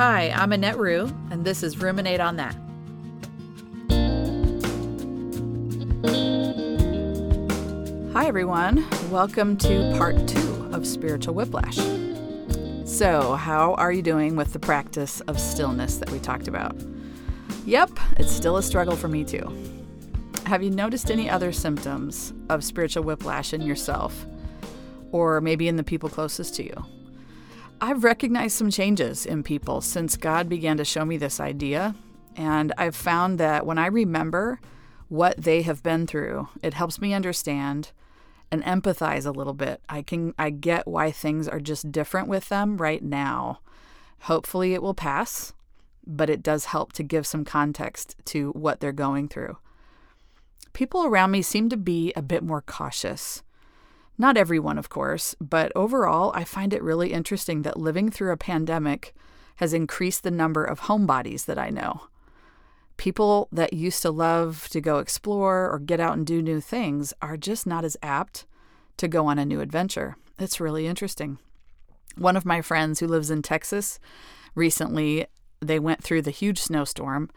Hi, 0.00 0.30
I'm 0.30 0.50
Annette 0.52 0.78
Rue, 0.78 1.14
and 1.30 1.44
this 1.44 1.62
is 1.62 1.76
Ruminate 1.76 2.20
on 2.20 2.36
That. 2.36 2.54
Hi, 8.14 8.26
everyone. 8.26 8.86
Welcome 9.10 9.58
to 9.58 9.94
part 9.98 10.26
two 10.26 10.70
of 10.72 10.86
Spiritual 10.86 11.34
Whiplash. 11.34 11.76
So, 12.86 13.34
how 13.34 13.74
are 13.74 13.92
you 13.92 14.00
doing 14.00 14.36
with 14.36 14.54
the 14.54 14.58
practice 14.58 15.20
of 15.20 15.38
stillness 15.38 15.98
that 15.98 16.10
we 16.10 16.18
talked 16.18 16.48
about? 16.48 16.74
Yep, 17.66 17.90
it's 18.16 18.32
still 18.32 18.56
a 18.56 18.62
struggle 18.62 18.96
for 18.96 19.08
me 19.08 19.22
too. 19.22 19.54
Have 20.46 20.62
you 20.62 20.70
noticed 20.70 21.10
any 21.10 21.28
other 21.28 21.52
symptoms 21.52 22.32
of 22.48 22.64
spiritual 22.64 23.04
whiplash 23.04 23.52
in 23.52 23.60
yourself, 23.60 24.24
or 25.12 25.42
maybe 25.42 25.68
in 25.68 25.76
the 25.76 25.84
people 25.84 26.08
closest 26.08 26.54
to 26.54 26.64
you? 26.64 26.99
I've 27.82 28.04
recognized 28.04 28.56
some 28.56 28.70
changes 28.70 29.24
in 29.24 29.42
people 29.42 29.80
since 29.80 30.16
God 30.16 30.48
began 30.48 30.76
to 30.76 30.84
show 30.84 31.04
me 31.04 31.16
this 31.16 31.40
idea, 31.40 31.94
and 32.36 32.74
I've 32.76 32.94
found 32.94 33.38
that 33.38 33.64
when 33.64 33.78
I 33.78 33.86
remember 33.86 34.60
what 35.08 35.38
they 35.38 35.62
have 35.62 35.82
been 35.82 36.06
through, 36.06 36.48
it 36.62 36.74
helps 36.74 37.00
me 37.00 37.14
understand 37.14 37.92
and 38.52 38.62
empathize 38.64 39.24
a 39.24 39.30
little 39.30 39.54
bit. 39.54 39.80
I 39.88 40.02
can 40.02 40.34
I 40.38 40.50
get 40.50 40.86
why 40.86 41.10
things 41.10 41.48
are 41.48 41.60
just 41.60 41.90
different 41.90 42.28
with 42.28 42.48
them 42.50 42.76
right 42.76 43.02
now. 43.02 43.60
Hopefully 44.22 44.74
it 44.74 44.82
will 44.82 44.94
pass, 44.94 45.54
but 46.06 46.28
it 46.28 46.42
does 46.42 46.66
help 46.66 46.92
to 46.94 47.02
give 47.02 47.26
some 47.26 47.44
context 47.44 48.14
to 48.26 48.50
what 48.50 48.80
they're 48.80 48.92
going 48.92 49.28
through. 49.28 49.56
People 50.72 51.04
around 51.04 51.30
me 51.30 51.40
seem 51.42 51.68
to 51.70 51.76
be 51.76 52.12
a 52.14 52.22
bit 52.22 52.42
more 52.42 52.60
cautious. 52.60 53.42
Not 54.20 54.36
everyone, 54.36 54.76
of 54.76 54.90
course, 54.90 55.34
but 55.40 55.72
overall, 55.74 56.30
I 56.34 56.44
find 56.44 56.74
it 56.74 56.82
really 56.82 57.10
interesting 57.10 57.62
that 57.62 57.80
living 57.80 58.10
through 58.10 58.32
a 58.32 58.36
pandemic 58.36 59.14
has 59.56 59.72
increased 59.72 60.24
the 60.24 60.30
number 60.30 60.62
of 60.62 60.80
homebodies 60.80 61.46
that 61.46 61.58
I 61.58 61.70
know. 61.70 62.02
People 62.98 63.48
that 63.50 63.72
used 63.72 64.02
to 64.02 64.10
love 64.10 64.68
to 64.72 64.80
go 64.82 64.98
explore 64.98 65.70
or 65.70 65.78
get 65.78 66.00
out 66.00 66.18
and 66.18 66.26
do 66.26 66.42
new 66.42 66.60
things 66.60 67.14
are 67.22 67.38
just 67.38 67.66
not 67.66 67.82
as 67.82 67.96
apt 68.02 68.44
to 68.98 69.08
go 69.08 69.24
on 69.24 69.38
a 69.38 69.46
new 69.46 69.62
adventure. 69.62 70.18
It's 70.38 70.60
really 70.60 70.86
interesting. 70.86 71.38
One 72.18 72.36
of 72.36 72.44
my 72.44 72.60
friends 72.60 73.00
who 73.00 73.06
lives 73.06 73.30
in 73.30 73.40
Texas 73.40 73.98
recently, 74.54 75.28
they 75.60 75.78
went 75.78 76.04
through 76.04 76.20
the 76.20 76.30
huge 76.30 76.58
snowstorm. 76.58 77.30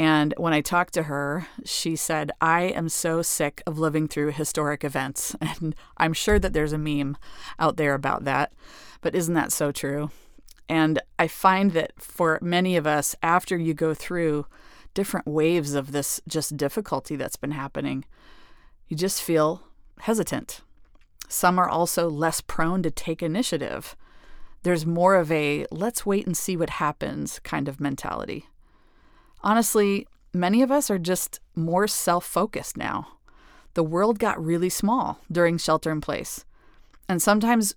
And 0.00 0.32
when 0.38 0.54
I 0.54 0.62
talked 0.62 0.94
to 0.94 1.02
her, 1.02 1.46
she 1.62 1.94
said, 1.94 2.32
I 2.40 2.62
am 2.62 2.88
so 2.88 3.20
sick 3.20 3.62
of 3.66 3.78
living 3.78 4.08
through 4.08 4.30
historic 4.30 4.82
events. 4.82 5.36
And 5.42 5.74
I'm 5.98 6.14
sure 6.14 6.38
that 6.38 6.54
there's 6.54 6.72
a 6.72 6.78
meme 6.78 7.18
out 7.58 7.76
there 7.76 7.92
about 7.92 8.24
that. 8.24 8.54
But 9.02 9.14
isn't 9.14 9.34
that 9.34 9.52
so 9.52 9.72
true? 9.72 10.10
And 10.70 11.02
I 11.18 11.28
find 11.28 11.72
that 11.72 11.92
for 11.98 12.38
many 12.40 12.78
of 12.78 12.86
us, 12.86 13.14
after 13.22 13.58
you 13.58 13.74
go 13.74 13.92
through 13.92 14.46
different 14.94 15.26
waves 15.26 15.74
of 15.74 15.92
this 15.92 16.18
just 16.26 16.56
difficulty 16.56 17.14
that's 17.14 17.36
been 17.36 17.50
happening, 17.50 18.06
you 18.88 18.96
just 18.96 19.22
feel 19.22 19.64
hesitant. 19.98 20.62
Some 21.28 21.58
are 21.58 21.68
also 21.68 22.08
less 22.08 22.40
prone 22.40 22.82
to 22.84 22.90
take 22.90 23.22
initiative. 23.22 23.96
There's 24.62 24.86
more 24.86 25.16
of 25.16 25.30
a 25.30 25.66
let's 25.70 26.06
wait 26.06 26.24
and 26.24 26.34
see 26.34 26.56
what 26.56 26.70
happens 26.70 27.38
kind 27.40 27.68
of 27.68 27.80
mentality. 27.80 28.46
Honestly, 29.42 30.06
many 30.32 30.62
of 30.62 30.70
us 30.70 30.90
are 30.90 30.98
just 30.98 31.40
more 31.54 31.86
self 31.86 32.24
focused 32.24 32.76
now. 32.76 33.18
The 33.74 33.84
world 33.84 34.18
got 34.18 34.42
really 34.42 34.68
small 34.68 35.20
during 35.30 35.56
shelter 35.58 35.90
in 35.90 36.00
place. 36.00 36.44
And 37.08 37.22
sometimes 37.22 37.74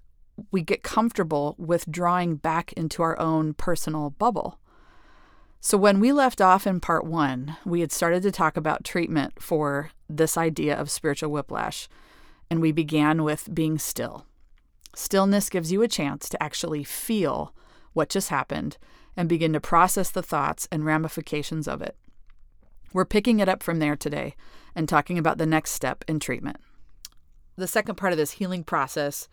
we 0.52 0.62
get 0.62 0.84
comfortable 0.84 1.56
withdrawing 1.58 2.36
back 2.36 2.74
into 2.74 3.02
our 3.04 3.20
own 3.20 3.54
personal 3.54 4.10
bubble. 4.12 4.60
So, 5.62 5.78
when 5.78 6.00
we 6.00 6.12
left 6.12 6.42
off 6.42 6.68
in 6.68 6.82
part 6.82 7.06
one, 7.06 7.56
we 7.64 7.80
had 7.80 7.92
started 7.92 8.22
to 8.24 8.32
talk 8.32 8.58
about 8.58 8.84
treatment 8.84 9.42
for 9.42 9.92
this 10.10 10.38
idea 10.38 10.76
of 10.76 10.92
spiritual 10.92 11.32
whiplash, 11.32 11.88
and 12.50 12.62
we 12.62 12.74
began 12.74 13.24
with 13.24 13.54
being 13.54 13.78
still. 13.78 14.26
Stillness 14.94 15.50
gives 15.50 15.72
you 15.72 15.82
a 15.82 15.88
chance 15.88 16.28
to 16.30 16.44
actually 16.44 16.84
feel 16.84 17.56
what 17.94 18.10
just 18.10 18.30
happened 18.30 18.78
and 19.16 19.30
begin 19.30 19.54
to 19.54 19.60
process 19.60 20.10
the 20.10 20.24
thoughts 20.24 20.68
and 20.72 20.86
ramifications 20.86 21.68
of 21.68 21.82
it. 21.82 21.96
We're 22.94 23.06
picking 23.06 23.40
it 23.40 23.50
up 23.50 23.64
from 23.64 23.80
there 23.80 23.96
today 23.96 24.36
and 24.76 24.88
talking 24.88 25.18
about 25.18 25.38
the 25.38 25.46
next 25.46 25.72
step 25.72 26.04
in 26.08 26.20
treatment. 26.20 26.58
The 27.56 27.68
second 27.68 27.96
part 27.96 28.14
of 28.14 28.18
this 28.18 28.32
healing 28.32 28.64
process 28.64 29.28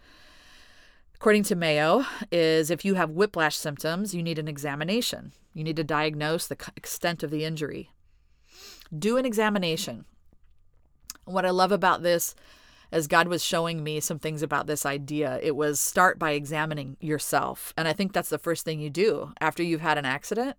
according 1.20 1.42
to 1.42 1.54
Mayo, 1.54 2.06
is 2.32 2.70
if 2.70 2.82
you 2.82 2.94
have 2.94 3.10
whiplash 3.10 3.54
symptoms, 3.54 4.14
you 4.14 4.22
need 4.22 4.38
an 4.38 4.48
examination. 4.48 5.32
You 5.52 5.62
need 5.62 5.76
to 5.76 5.84
diagnose 5.84 6.46
the 6.46 6.56
extent 6.78 7.22
of 7.22 7.30
the 7.30 7.44
injury. 7.44 7.90
Do 8.98 9.18
an 9.18 9.26
examination. 9.26 10.06
What 11.26 11.44
I 11.44 11.50
love 11.50 11.72
about 11.72 12.02
this, 12.02 12.34
as 12.92 13.06
God 13.06 13.28
was 13.28 13.44
showing 13.44 13.84
me 13.84 14.00
some 14.00 14.18
things 14.18 14.42
about 14.42 14.66
this 14.66 14.84
idea, 14.84 15.38
it 15.42 15.54
was 15.54 15.80
start 15.80 16.18
by 16.18 16.32
examining 16.32 16.96
yourself. 17.00 17.72
And 17.76 17.86
I 17.86 17.92
think 17.92 18.12
that's 18.12 18.30
the 18.30 18.38
first 18.38 18.64
thing 18.64 18.80
you 18.80 18.90
do 18.90 19.32
after 19.40 19.62
you've 19.62 19.80
had 19.80 19.98
an 19.98 20.04
accident. 20.04 20.56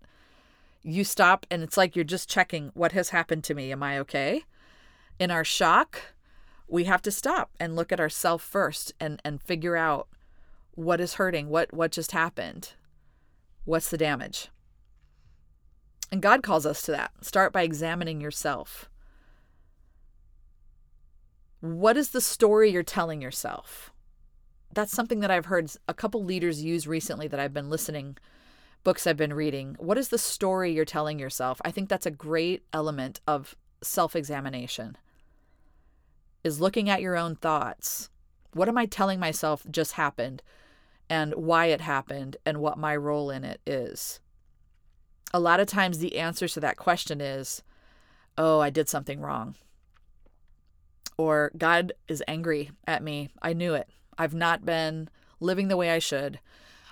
You 0.83 1.03
stop 1.03 1.45
and 1.51 1.61
it's 1.61 1.77
like 1.77 1.95
you're 1.95 2.05
just 2.05 2.29
checking 2.29 2.71
what 2.73 2.93
has 2.93 3.09
happened 3.09 3.43
to 3.45 3.53
me. 3.53 3.71
Am 3.71 3.83
I 3.83 3.99
okay? 3.99 4.43
In 5.19 5.29
our 5.29 5.43
shock, 5.43 6.01
we 6.67 6.85
have 6.85 7.01
to 7.01 7.11
stop 7.11 7.51
and 7.59 7.75
look 7.75 7.91
at 7.91 7.99
ourselves 7.99 8.43
first 8.43 8.93
and, 8.99 9.21
and 9.25 9.41
figure 9.41 9.75
out 9.75 10.07
what 10.75 11.01
is 11.01 11.15
hurting 11.15 11.49
what 11.49 11.71
what 11.73 11.91
just 11.91 12.11
happened 12.11 12.73
what's 13.65 13.89
the 13.89 13.97
damage 13.97 14.49
and 16.11 16.21
god 16.21 16.41
calls 16.41 16.65
us 16.65 16.81
to 16.81 16.91
that 16.91 17.11
start 17.21 17.51
by 17.51 17.61
examining 17.61 18.21
yourself 18.21 18.89
what 21.61 21.97
is 21.97 22.09
the 22.09 22.21
story 22.21 22.71
you're 22.71 22.83
telling 22.83 23.21
yourself 23.21 23.91
that's 24.73 24.91
something 24.91 25.19
that 25.19 25.31
i've 25.31 25.45
heard 25.45 25.71
a 25.87 25.93
couple 25.93 26.23
leaders 26.23 26.63
use 26.63 26.87
recently 26.87 27.27
that 27.27 27.39
i've 27.39 27.53
been 27.53 27.69
listening 27.69 28.17
books 28.83 29.07
i've 29.07 29.17
been 29.17 29.33
reading 29.33 29.75
what 29.79 29.97
is 29.97 30.09
the 30.09 30.17
story 30.17 30.73
you're 30.73 30.85
telling 30.85 31.19
yourself 31.19 31.61
i 31.63 31.71
think 31.71 31.87
that's 31.87 32.05
a 32.05 32.11
great 32.11 32.63
element 32.73 33.21
of 33.27 33.55
self-examination 33.81 34.97
is 36.43 36.61
looking 36.61 36.89
at 36.89 37.01
your 37.01 37.15
own 37.15 37.35
thoughts 37.35 38.09
what 38.53 38.67
am 38.67 38.77
i 38.77 38.85
telling 38.85 39.19
myself 39.19 39.65
just 39.69 39.93
happened 39.93 40.41
and 41.11 41.33
why 41.35 41.65
it 41.65 41.81
happened 41.81 42.37
and 42.45 42.61
what 42.61 42.77
my 42.77 42.95
role 42.95 43.29
in 43.29 43.43
it 43.43 43.59
is. 43.67 44.21
A 45.33 45.41
lot 45.41 45.59
of 45.59 45.67
times, 45.67 45.97
the 45.97 46.17
answer 46.17 46.47
to 46.47 46.61
that 46.61 46.77
question 46.77 47.19
is, 47.19 47.63
oh, 48.37 48.61
I 48.61 48.69
did 48.69 48.87
something 48.87 49.19
wrong. 49.19 49.55
Or 51.21 51.51
God 51.55 51.93
is 52.07 52.23
angry 52.27 52.71
at 52.87 53.03
me. 53.03 53.29
I 53.43 53.53
knew 53.53 53.75
it. 53.75 53.87
I've 54.17 54.33
not 54.33 54.65
been 54.65 55.07
living 55.39 55.67
the 55.67 55.77
way 55.77 55.91
I 55.91 55.99
should. 55.99 56.39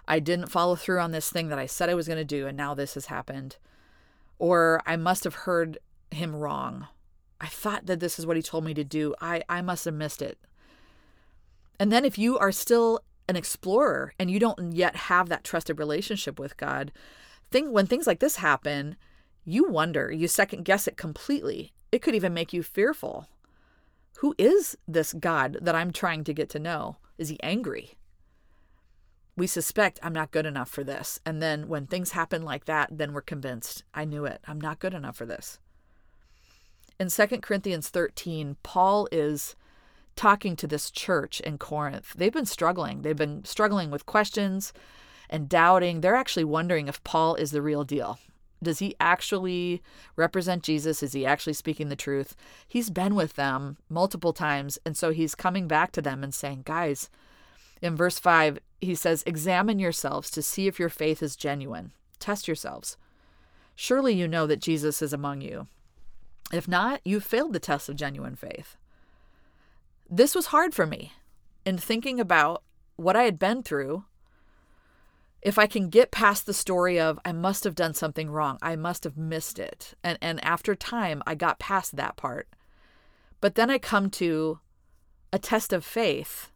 I 0.08 0.20
didn't 0.20 0.52
follow 0.52 0.76
through 0.76 1.00
on 1.00 1.12
this 1.12 1.32
thing 1.32 1.50
that 1.50 1.58
I 1.58 1.66
said 1.66 1.90
I 1.90 1.96
was 1.96 2.06
going 2.06 2.20
to 2.20 2.24
do, 2.24 2.46
and 2.46 2.56
now 2.56 2.76
this 2.76 2.94
has 2.94 3.08
happened. 3.08 3.58
Or 4.38 4.84
I 4.86 4.98
must 4.98 5.24
have 5.24 5.34
heard 5.34 5.80
him 6.12 6.36
wrong. 6.36 6.86
I 7.42 7.48
thought 7.48 7.88
that 7.88 8.00
this 8.00 8.20
is 8.20 8.28
what 8.28 8.38
he 8.38 8.44
told 8.44 8.66
me 8.66 8.76
to 8.76 8.84
do. 8.84 9.16
I, 9.20 9.42
I 9.50 9.64
must 9.64 9.86
have 9.86 9.96
missed 9.96 10.22
it. 10.22 10.38
And 11.80 11.92
then 11.92 12.06
if 12.06 12.20
you 12.20 12.38
are 12.38 12.52
still 12.52 13.00
an 13.28 13.36
explorer 13.36 14.14
and 14.20 14.30
you 14.30 14.40
don't 14.40 14.74
yet 14.74 14.96
have 14.96 15.28
that 15.30 15.44
trusted 15.44 15.80
relationship 15.80 16.40
with 16.40 16.56
God, 16.56 16.92
thing 17.50 17.72
when 17.72 17.88
things 17.88 18.06
like 18.06 18.20
this 18.20 18.36
happen, 18.36 18.96
you 19.44 19.68
wonder, 19.68 20.12
you 20.12 20.28
second 20.28 20.66
guess 20.66 20.88
it 20.88 20.98
completely. 20.98 21.74
It 21.92 22.04
could 22.04 22.14
even 22.14 22.32
make 22.36 22.54
you 22.54 22.62
fearful. 22.62 23.28
Who 24.20 24.36
is 24.38 24.78
this 24.86 25.14
God 25.14 25.58
that 25.62 25.76
I'm 25.76 25.94
trying 25.94 26.26
to 26.26 26.34
get 26.34 26.50
to 26.50 26.60
know? 26.60 26.98
Is 27.18 27.30
he 27.30 27.42
angry? 27.42 27.92
We 29.38 29.48
suspect 29.48 29.98
I'm 30.04 30.12
not 30.12 30.32
good 30.32 30.46
enough 30.46 30.70
for 30.70 30.84
this. 30.84 31.22
And 31.26 31.42
then 31.42 31.70
when 31.70 31.88
things 31.88 32.12
happen 32.12 32.44
like 32.44 32.66
that, 32.66 32.90
then 32.92 33.14
we're 33.14 33.22
convinced, 33.22 33.86
I 33.94 34.04
knew 34.04 34.26
it. 34.26 34.42
I'm 34.46 34.60
not 34.60 34.80
good 34.80 34.94
enough 34.94 35.16
for 35.16 35.26
this. 35.26 35.60
In 37.00 37.08
2 37.08 37.28
Corinthians 37.38 37.88
13, 37.88 38.58
Paul 38.62 39.08
is 39.10 39.56
talking 40.18 40.58
to 40.58 40.68
this 40.68 40.92
church 40.92 41.40
in 41.40 41.58
Corinth. 41.58 42.14
They've 42.18 42.34
been 42.34 42.46
struggling. 42.46 43.04
They've 43.04 43.16
been 43.16 43.46
struggling 43.46 43.90
with 43.90 44.06
questions 44.06 44.74
and 45.30 45.48
doubting. 45.48 46.02
They're 46.02 46.18
actually 46.18 46.44
wondering 46.44 46.90
if 46.90 47.02
Paul 47.06 47.36
is 47.36 47.52
the 47.52 47.62
real 47.62 47.86
deal. 47.86 48.20
Does 48.62 48.80
he 48.80 48.96
actually 49.00 49.82
represent 50.16 50.64
Jesus? 50.64 51.02
Is 51.02 51.14
he 51.14 51.26
actually 51.26 51.54
speaking 51.54 51.90
the 51.90 51.96
truth? 51.96 52.36
He's 52.68 52.90
been 52.90 53.16
with 53.16 53.36
them 53.36 53.78
multiple 53.90 54.34
times. 54.34 54.78
And 54.86 54.98
so 54.98 55.12
he's 55.12 55.36
coming 55.36 55.68
back 55.68 55.92
to 55.94 56.02
them 56.02 56.24
and 56.24 56.34
saying, 56.34 56.64
guys, 56.66 57.10
in 57.82 57.96
verse 57.96 58.20
5, 58.20 58.60
he 58.82 58.96
says, 58.96 59.24
Examine 59.26 59.80
yourselves 59.80 60.30
to 60.32 60.42
see 60.42 60.68
if 60.68 60.80
your 60.80 60.90
faith 60.90 61.24
is 61.24 61.36
genuine. 61.36 61.94
Test 62.20 62.48
yourselves. 62.48 62.98
Surely 63.76 64.14
you 64.14 64.28
know 64.28 64.46
that 64.46 64.60
Jesus 64.60 65.02
is 65.02 65.14
among 65.14 65.40
you. 65.42 65.68
If 66.52 66.68
not, 66.68 67.00
you've 67.06 67.24
failed 67.24 67.54
the 67.54 67.60
test 67.60 67.88
of 67.88 67.96
genuine 67.96 68.36
faith. 68.36 68.76
This 70.10 70.36
was 70.36 70.48
hard 70.48 70.74
for 70.74 70.86
me 70.86 71.14
in 71.66 71.78
thinking 71.78 72.20
about 72.20 72.64
what 72.96 73.16
I 73.16 73.24
had 73.24 73.40
been 73.40 73.64
through 73.64 74.04
if 75.42 75.58
I 75.58 75.68
can 75.68 75.90
get 75.90 76.12
past 76.12 76.46
the 76.46 76.54
story 76.54 77.00
of 77.00 77.20
I 77.24 77.32
must 77.32 77.64
have 77.64 77.76
done 77.76 77.94
something 77.94 78.30
wrong, 78.30 78.58
I 78.62 78.76
must 78.76 79.04
have 79.04 79.18
missed 79.18 79.60
it. 79.60 79.94
And 80.04 80.18
and 80.22 80.44
after 80.44 80.76
time 80.76 81.24
I 81.26 81.36
got 81.36 81.60
past 81.60 81.96
that 81.96 82.18
part. 82.18 82.48
But 83.42 83.56
then 83.56 83.70
I 83.70 83.78
come 83.78 84.10
to 84.12 84.60
a 85.32 85.40
test 85.40 85.72
of 85.72 85.86
faith. 85.86 86.52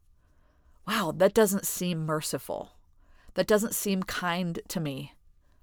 Wow, 0.88 1.13
that 1.15 1.33
doesn't 1.33 1.65
seem 1.65 2.06
merciful. 2.06 2.74
That 3.35 3.47
doesn't 3.47 3.74
seem 3.74 4.03
kind 4.03 4.59
to 4.68 4.80
me 4.80 5.13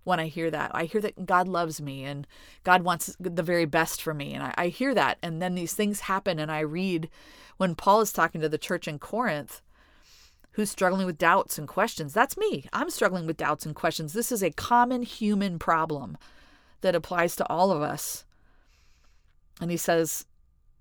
when 0.05 0.19
I 0.19 0.27
hear 0.27 0.51
that. 0.51 0.71
I 0.75 0.85
hear 0.85 1.01
that 1.03 1.27
God 1.27 1.47
loves 1.47 1.81
me 1.81 2.05
and 2.05 2.27
God 2.65 2.83
wants 2.83 3.15
the 3.21 3.43
very 3.43 3.67
best 3.67 4.01
for 4.01 4.15
me. 4.15 4.33
And 4.33 4.43
I, 4.43 4.55
I 4.57 4.69
hear 4.69 4.95
that. 4.95 5.19
And 5.23 5.43
then 5.43 5.55
these 5.55 5.75
things 5.75 6.01
happen, 6.01 6.39
and 6.39 6.51
I 6.51 6.61
read 6.61 7.11
when 7.59 7.75
Paul 7.75 8.01
is 8.01 8.13
talking 8.13 8.41
to 8.41 8.49
the 8.49 8.59
church 8.59 8.89
in 8.89 8.99
Corinth 8.99 9.61
who's 10.53 10.71
struggling 10.71 11.07
with 11.07 11.19
doubts 11.19 11.59
and 11.59 11.69
questions. 11.69 12.13
That's 12.13 12.37
me. 12.37 12.69
I'm 12.73 12.91
struggling 12.91 13.27
with 13.27 13.37
doubts 13.37 13.65
and 13.65 13.75
questions. 13.75 14.13
This 14.13 14.33
is 14.33 14.43
a 14.43 14.51
common 14.51 15.03
human 15.03 15.59
problem 15.59 16.19
that 16.81 16.95
applies 16.95 17.37
to 17.37 17.49
all 17.49 17.71
of 17.71 17.83
us. 17.83 18.25
And 19.61 19.71
he 19.71 19.77
says, 19.77 20.27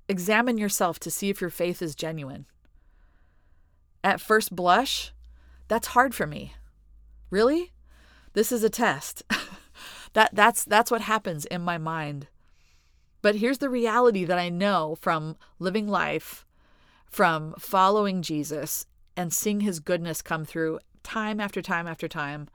examine 0.08 0.58
yourself 0.58 1.00
to 1.00 1.12
see 1.12 1.30
if 1.30 1.42
your 1.42 1.50
faith 1.50 1.82
is 1.82 1.96
genuine. 1.96 2.46
At 4.04 4.22
first 4.22 4.56
blush, 4.56 5.14
that's 5.68 5.88
hard 5.88 6.16
for 6.16 6.26
me. 6.26 6.54
Really? 7.30 7.74
This 8.34 8.52
is 8.52 8.64
a 8.64 8.70
test. 8.70 9.24
that 10.14 10.32
that's 10.34 10.64
that's 10.64 10.90
what 10.90 11.02
happens 11.02 11.46
in 11.46 11.62
my 11.62 11.78
mind. 11.78 12.28
But 13.22 13.36
here's 13.36 13.58
the 13.58 13.70
reality 13.70 14.24
that 14.24 14.40
I 14.40 14.50
know 14.50 14.96
from 15.00 15.36
living 15.60 15.88
life, 15.88 16.46
from 17.06 17.54
following 17.60 18.22
Jesus 18.22 18.86
and 19.20 19.34
seeing 19.34 19.60
his 19.60 19.82
goodness 19.82 20.22
come 20.22 20.46
through 20.46 20.80
time 21.04 21.42
after 21.42 21.62
time 21.62 21.88
after 21.88 22.08
time. 22.08 22.48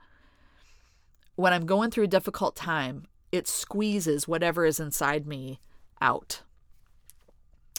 When 1.35 1.53
I'm 1.53 1.67
going 1.67 1.91
through 1.91 2.05
a 2.05 2.07
difficult 2.07 2.55
time, 2.55 3.05
it 3.31 3.47
squeezes 3.47 4.27
whatever 4.27 4.65
is 4.65 4.79
inside 4.79 5.27
me 5.27 5.59
out. 6.01 6.41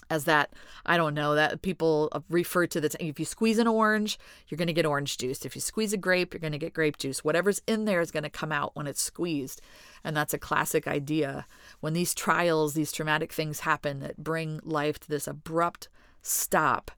As 0.08 0.22
that, 0.26 0.52
I 0.84 0.96
don't 0.96 1.14
know, 1.14 1.34
that 1.34 1.62
people 1.62 2.12
refer 2.30 2.68
to 2.68 2.80
the, 2.80 2.94
if 3.00 3.18
you 3.18 3.24
squeeze 3.24 3.58
an 3.58 3.66
orange, 3.66 4.20
you're 4.46 4.56
going 4.56 4.68
to 4.68 4.72
get 4.72 4.86
orange 4.86 5.18
juice. 5.18 5.44
If 5.44 5.56
you 5.56 5.60
squeeze 5.60 5.92
a 5.92 5.96
grape, 5.96 6.32
you're 6.32 6.38
going 6.38 6.52
to 6.52 6.58
get 6.58 6.72
grape 6.72 6.96
juice. 6.96 7.24
Whatever's 7.24 7.62
in 7.66 7.86
there 7.86 8.00
is 8.00 8.12
going 8.12 8.22
to 8.22 8.30
come 8.30 8.52
out 8.52 8.76
when 8.76 8.86
it's 8.86 9.02
squeezed. 9.02 9.60
And 10.04 10.16
that's 10.16 10.32
a 10.32 10.38
classic 10.38 10.86
idea. 10.86 11.44
When 11.80 11.92
these 11.92 12.14
trials, 12.14 12.74
these 12.74 12.92
traumatic 12.92 13.32
things 13.32 13.60
happen 13.60 13.98
that 13.98 14.22
bring 14.22 14.60
life 14.62 15.00
to 15.00 15.08
this 15.08 15.26
abrupt 15.26 15.88
stop, 16.22 16.92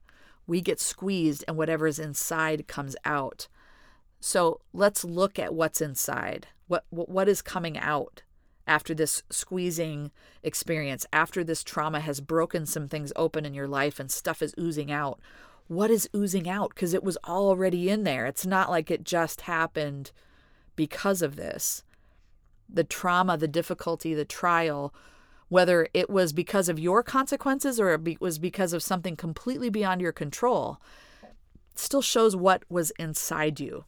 we 0.49 0.61
get 0.61 0.79
squeezed 0.79 1.45
and 1.47 1.55
whatever's 1.55 1.99
inside 1.99 2.67
comes 2.67 2.95
out. 3.05 3.47
So 4.19 4.59
let's 4.73 5.05
look 5.05 5.37
at 5.37 5.53
what's 5.53 5.79
inside. 5.79 6.47
What 6.67 6.85
what 6.89 7.29
is 7.29 7.41
coming 7.41 7.77
out 7.77 8.23
after 8.67 8.93
this 8.93 9.23
squeezing 9.29 10.11
experience, 10.43 11.05
after 11.13 11.43
this 11.43 11.63
trauma 11.63 11.99
has 11.99 12.19
broken 12.19 12.65
some 12.65 12.87
things 12.87 13.13
open 13.15 13.45
in 13.45 13.53
your 13.53 13.67
life 13.67 13.99
and 13.99 14.11
stuff 14.11 14.41
is 14.41 14.55
oozing 14.59 14.91
out. 14.91 15.19
What 15.67 15.91
is 15.91 16.09
oozing 16.15 16.49
out? 16.49 16.71
Because 16.73 16.95
it 16.95 17.03
was 17.03 17.17
already 17.27 17.89
in 17.89 18.03
there. 18.03 18.25
It's 18.25 18.45
not 18.45 18.71
like 18.71 18.89
it 18.89 19.03
just 19.03 19.41
happened 19.41 20.11
because 20.75 21.21
of 21.21 21.35
this. 21.35 21.83
The 22.67 22.83
trauma, 22.83 23.37
the 23.37 23.47
difficulty, 23.47 24.15
the 24.15 24.25
trial 24.25 24.93
whether 25.49 25.87
it 25.93 26.09
was 26.09 26.31
because 26.31 26.69
of 26.69 26.79
your 26.79 27.03
consequences 27.03 27.79
or 27.79 27.91
it 27.91 28.21
was 28.21 28.39
because 28.39 28.71
of 28.71 28.83
something 28.83 29.15
completely 29.15 29.69
beyond 29.69 29.99
your 29.99 30.11
control, 30.11 30.79
still 31.75 32.01
shows 32.01 32.35
what 32.35 32.63
was 32.69 32.91
inside 32.91 33.59
you. 33.59 33.85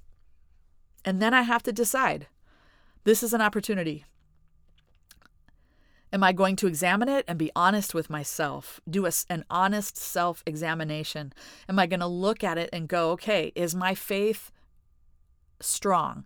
And 1.06 1.22
then 1.22 1.34
I 1.34 1.44
have 1.44 1.63
to 1.63 1.72
decide 1.72 2.28
this 3.04 3.24
is 3.24 3.34
an 3.34 3.42
opportunity. 3.42 4.06
Am 6.13 6.24
I 6.24 6.34
going 6.34 6.56
to 6.58 6.68
examine 6.68 7.08
it 7.08 7.24
and 7.28 7.40
be 7.40 7.52
honest 7.56 7.94
with 7.94 8.10
myself? 8.10 8.81
Do 8.90 9.06
a, 9.06 9.12
an 9.30 9.46
honest 9.50 9.98
self 9.98 10.44
examination? 10.46 11.31
Am 11.69 11.80
I 11.80 11.88
going 11.88 12.02
to 12.02 12.07
look 12.07 12.44
at 12.44 12.57
it 12.57 12.69
and 12.74 12.90
go, 12.90 13.12
okay, 13.12 13.54
is 13.56 13.74
my 13.74 13.96
faith 13.96 14.52
strong? 15.62 16.25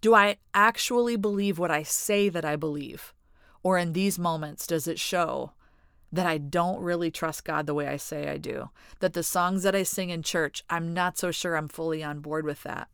Do 0.00 0.14
I 0.14 0.36
actually 0.52 1.16
believe 1.16 1.58
what 1.58 1.70
I 1.70 1.82
say 1.82 2.28
that 2.28 2.44
I 2.44 2.56
believe? 2.56 3.14
Or 3.62 3.78
in 3.78 3.92
these 3.92 4.18
moments, 4.18 4.66
does 4.66 4.86
it 4.86 4.98
show 4.98 5.52
that 6.12 6.26
I 6.26 6.38
don't 6.38 6.80
really 6.80 7.10
trust 7.10 7.44
God 7.44 7.66
the 7.66 7.74
way 7.74 7.86
I 7.86 7.96
say 7.96 8.28
I 8.28 8.38
do? 8.38 8.70
That 9.00 9.12
the 9.12 9.22
songs 9.22 9.62
that 9.62 9.74
I 9.74 9.82
sing 9.82 10.10
in 10.10 10.22
church, 10.22 10.64
I'm 10.70 10.94
not 10.94 11.18
so 11.18 11.30
sure 11.30 11.56
I'm 11.56 11.68
fully 11.68 12.02
on 12.02 12.20
board 12.20 12.44
with 12.44 12.62
that. 12.62 12.88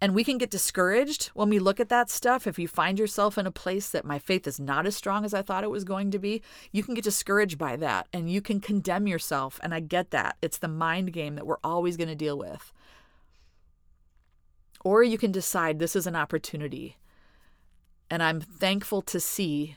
And 0.00 0.14
we 0.14 0.22
can 0.22 0.38
get 0.38 0.50
discouraged 0.50 1.26
when 1.28 1.48
we 1.48 1.58
look 1.58 1.80
at 1.80 1.88
that 1.88 2.08
stuff. 2.08 2.46
If 2.46 2.58
you 2.58 2.68
find 2.68 2.98
yourself 2.98 3.36
in 3.36 3.46
a 3.46 3.50
place 3.50 3.90
that 3.90 4.04
my 4.04 4.18
faith 4.20 4.46
is 4.46 4.60
not 4.60 4.86
as 4.86 4.96
strong 4.96 5.24
as 5.24 5.34
I 5.34 5.42
thought 5.42 5.64
it 5.64 5.70
was 5.70 5.82
going 5.82 6.12
to 6.12 6.20
be, 6.20 6.40
you 6.70 6.84
can 6.84 6.94
get 6.94 7.02
discouraged 7.02 7.58
by 7.58 7.74
that 7.76 8.06
and 8.12 8.30
you 8.30 8.40
can 8.40 8.60
condemn 8.60 9.08
yourself. 9.08 9.58
And 9.60 9.74
I 9.74 9.80
get 9.80 10.10
that. 10.12 10.36
It's 10.40 10.58
the 10.58 10.68
mind 10.68 11.12
game 11.12 11.34
that 11.34 11.46
we're 11.46 11.56
always 11.64 11.96
going 11.96 12.08
to 12.08 12.14
deal 12.14 12.38
with. 12.38 12.72
Or 14.84 15.02
you 15.02 15.18
can 15.18 15.32
decide 15.32 15.78
this 15.78 15.96
is 15.96 16.06
an 16.06 16.14
opportunity 16.14 16.96
and 18.10 18.22
I'm 18.22 18.40
thankful 18.40 19.02
to 19.02 19.20
see 19.20 19.76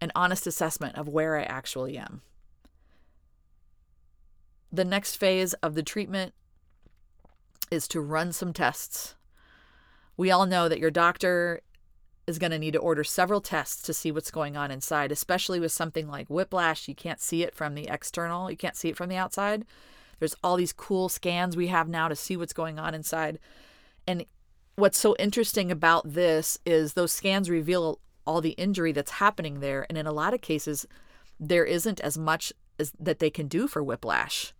an 0.00 0.12
honest 0.14 0.46
assessment 0.46 0.96
of 0.96 1.08
where 1.08 1.36
I 1.36 1.42
actually 1.42 1.96
am. 1.96 2.22
The 4.72 4.84
next 4.84 5.16
phase 5.16 5.52
of 5.54 5.74
the 5.74 5.82
treatment 5.82 6.34
is 7.70 7.86
to 7.88 8.00
run 8.00 8.32
some 8.32 8.52
tests. 8.52 9.14
We 10.16 10.30
all 10.30 10.46
know 10.46 10.68
that 10.68 10.78
your 10.78 10.90
doctor 10.90 11.60
is 12.26 12.38
going 12.38 12.52
to 12.52 12.58
need 12.58 12.72
to 12.72 12.78
order 12.78 13.02
several 13.02 13.40
tests 13.40 13.82
to 13.82 13.94
see 13.94 14.12
what's 14.12 14.30
going 14.30 14.56
on 14.56 14.70
inside, 14.70 15.10
especially 15.10 15.58
with 15.58 15.72
something 15.72 16.08
like 16.08 16.28
whiplash. 16.28 16.88
You 16.88 16.94
can't 16.94 17.20
see 17.20 17.42
it 17.42 17.54
from 17.54 17.74
the 17.74 17.88
external, 17.88 18.50
you 18.50 18.56
can't 18.56 18.76
see 18.76 18.88
it 18.88 18.96
from 18.96 19.08
the 19.08 19.16
outside. 19.16 19.64
There's 20.18 20.36
all 20.44 20.56
these 20.56 20.72
cool 20.72 21.08
scans 21.08 21.56
we 21.56 21.66
have 21.66 21.88
now 21.88 22.06
to 22.08 22.14
see 22.14 22.36
what's 22.36 22.52
going 22.52 22.78
on 22.78 22.94
inside. 22.94 23.40
And 24.06 24.24
what's 24.76 24.98
so 24.98 25.14
interesting 25.18 25.70
about 25.70 26.12
this 26.12 26.58
is 26.64 26.94
those 26.94 27.12
scans 27.12 27.50
reveal 27.50 28.00
all 28.26 28.40
the 28.40 28.50
injury 28.50 28.92
that's 28.92 29.12
happening 29.12 29.60
there. 29.60 29.86
And 29.88 29.98
in 29.98 30.06
a 30.06 30.12
lot 30.12 30.34
of 30.34 30.40
cases 30.40 30.86
there 31.40 31.64
isn't 31.64 32.00
as 32.00 32.16
much 32.16 32.52
as 32.78 32.92
that 32.98 33.18
they 33.18 33.30
can 33.30 33.48
do 33.48 33.66
for 33.66 33.82
whiplash. 33.82 34.52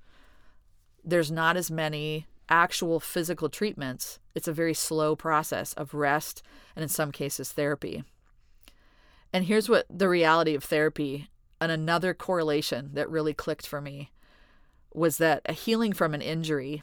There's 1.05 1.31
not 1.31 1.57
as 1.57 1.71
many 1.71 2.27
actual 2.49 3.01
physical 3.01 3.49
treatments. 3.49 4.19
It's 4.35 4.49
a 4.49 4.53
very 4.53 4.75
slow 4.75 5.15
process 5.15 5.73
of 5.75 5.95
rest 5.95 6.43
and 6.75 6.83
in 6.83 6.89
some 6.89 7.13
cases 7.13 7.53
therapy. 7.53 8.05
And 9.33 9.45
here's 9.45 9.69
what 9.69 9.87
the 9.89 10.09
reality 10.09 10.55
of 10.55 10.65
therapy 10.65 11.31
and 11.61 11.71
another 11.71 12.13
correlation 12.13 12.91
that 12.95 13.09
really 13.09 13.33
clicked 13.33 13.67
for 13.67 13.81
me 13.81 14.11
was 14.93 15.19
that 15.19 15.41
a 15.47 15.53
healing 15.53 15.93
from 15.93 16.13
an 16.13 16.21
injury 16.21 16.83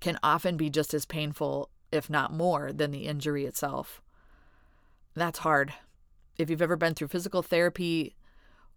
can 0.00 0.18
often 0.22 0.56
be 0.56 0.70
just 0.70 0.94
as 0.94 1.06
painful 1.06 1.70
if 1.94 2.10
not 2.10 2.32
more, 2.32 2.72
than 2.72 2.90
the 2.90 3.06
injury 3.06 3.46
itself. 3.46 4.02
That's 5.14 5.40
hard. 5.40 5.72
If 6.36 6.50
you've 6.50 6.62
ever 6.62 6.76
been 6.76 6.94
through 6.94 7.08
physical 7.08 7.42
therapy 7.42 8.16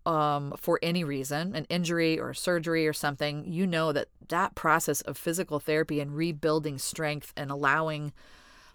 um, 0.05 0.53
for 0.57 0.79
any 0.81 1.03
reason, 1.03 1.55
an 1.55 1.65
injury 1.65 2.19
or 2.19 2.33
surgery 2.33 2.87
or 2.87 2.93
something, 2.93 3.43
you 3.45 3.65
know 3.65 3.91
that 3.91 4.07
that 4.29 4.55
process 4.55 5.01
of 5.01 5.17
physical 5.17 5.59
therapy 5.59 5.99
and 5.99 6.15
rebuilding 6.15 6.77
strength 6.77 7.33
and 7.35 7.51
allowing 7.51 8.13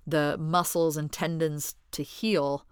the 0.07 0.37
muscles 0.39 0.97
and 0.97 1.13
tendons 1.13 1.77
to 1.93 2.03
heal 2.03 2.67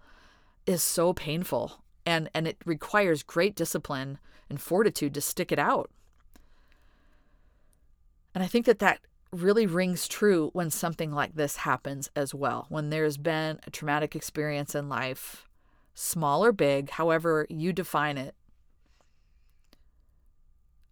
is 0.67 0.83
so 0.83 1.13
painful 1.13 1.81
and 2.05 2.29
and 2.33 2.47
it 2.47 2.57
requires 2.65 3.23
great 3.23 3.55
discipline 3.55 4.17
and 4.49 4.61
fortitude 4.61 5.13
to 5.13 5.21
stick 5.21 5.51
it 5.51 5.59
out. 5.59 5.89
And 8.33 8.43
I 8.43 8.47
think 8.47 8.65
that 8.65 8.79
that 8.79 8.99
really 9.31 9.65
rings 9.65 10.07
true 10.07 10.49
when 10.53 10.69
something 10.69 11.11
like 11.11 11.35
this 11.35 11.57
happens 11.57 12.09
as 12.15 12.33
well. 12.33 12.65
When 12.69 12.89
there's 12.89 13.17
been 13.17 13.59
a 13.65 13.69
traumatic 13.69 14.15
experience 14.15 14.75
in 14.75 14.89
life, 14.89 15.47
small 15.93 16.43
or 16.43 16.51
big, 16.51 16.91
however 16.91 17.47
you 17.49 17.71
define 17.71 18.17
it, 18.17 18.35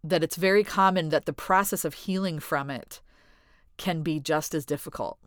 that 0.02 0.24
it's 0.24 0.36
very 0.36 0.64
common 0.64 1.10
that 1.10 1.26
the 1.26 1.32
process 1.32 1.84
of 1.84 1.92
healing 1.92 2.38
from 2.40 2.70
it 2.70 3.00
can 3.76 4.02
be 4.02 4.18
just 4.18 4.54
as 4.54 4.64
difficult 4.64 5.18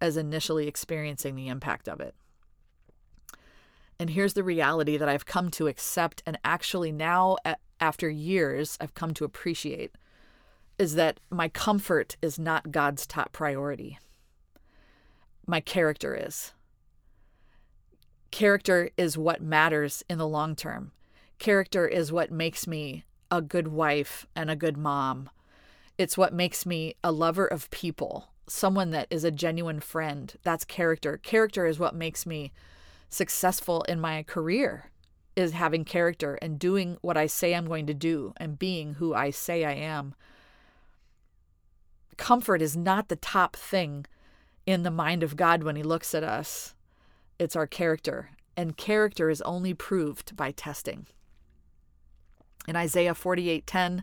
as 0.00 0.16
initially 0.16 0.68
experiencing 0.68 1.34
the 1.34 1.48
impact 1.48 1.88
of 1.88 2.00
it. 2.00 2.14
And 3.98 4.10
here's 4.10 4.34
the 4.34 4.44
reality 4.44 4.96
that 4.96 5.08
I've 5.08 5.26
come 5.26 5.50
to 5.52 5.66
accept 5.66 6.22
and 6.26 6.38
actually 6.44 6.92
now, 6.92 7.38
after 7.80 8.08
years, 8.10 8.76
I've 8.80 8.94
come 8.94 9.14
to 9.14 9.24
appreciate 9.24 9.92
is 10.78 10.94
that 10.94 11.20
my 11.30 11.48
comfort 11.48 12.16
is 12.20 12.38
not 12.38 12.72
God's 12.72 13.06
top 13.06 13.32
priority. 13.32 13.98
My 15.46 15.60
character 15.60 16.14
is. 16.14 16.52
Character 18.30 18.90
is 18.96 19.16
what 19.16 19.40
matters 19.40 20.04
in 20.10 20.18
the 20.18 20.28
long 20.28 20.54
term. 20.56 20.92
Character 21.38 21.86
is 21.86 22.12
what 22.12 22.30
makes 22.30 22.66
me 22.66 23.04
a 23.30 23.40
good 23.40 23.68
wife 23.68 24.26
and 24.34 24.50
a 24.50 24.56
good 24.56 24.76
mom. 24.76 25.30
It's 25.98 26.18
what 26.18 26.34
makes 26.34 26.66
me 26.66 26.94
a 27.02 27.12
lover 27.12 27.46
of 27.46 27.70
people 27.70 28.28
someone 28.48 28.90
that 28.90 29.08
is 29.10 29.24
a 29.24 29.30
genuine 29.30 29.80
friend. 29.80 30.34
That's 30.42 30.64
character. 30.64 31.18
Character 31.18 31.66
is 31.66 31.78
what 31.78 31.94
makes 31.94 32.26
me 32.26 32.52
successful 33.08 33.82
in 33.82 34.00
my 34.00 34.22
career 34.22 34.90
is 35.34 35.52
having 35.52 35.84
character 35.84 36.38
and 36.40 36.58
doing 36.58 36.96
what 37.02 37.16
I 37.16 37.26
say 37.26 37.54
I'm 37.54 37.66
going 37.66 37.86
to 37.86 37.94
do 37.94 38.32
and 38.38 38.58
being 38.58 38.94
who 38.94 39.14
I 39.14 39.30
say 39.30 39.64
I 39.64 39.72
am. 39.72 40.14
Comfort 42.16 42.62
is 42.62 42.76
not 42.76 43.08
the 43.08 43.16
top 43.16 43.56
thing 43.56 44.06
in 44.64 44.82
the 44.82 44.90
mind 44.90 45.22
of 45.22 45.36
God 45.36 45.62
when 45.62 45.76
He 45.76 45.82
looks 45.82 46.14
at 46.14 46.24
us, 46.24 46.74
it's 47.38 47.56
our 47.56 47.66
character. 47.66 48.30
And 48.56 48.76
character 48.76 49.28
is 49.28 49.42
only 49.42 49.74
proved 49.74 50.34
by 50.34 50.50
testing. 50.50 51.06
In 52.66 52.74
Isaiah 52.74 53.14
48:10, 53.14 54.02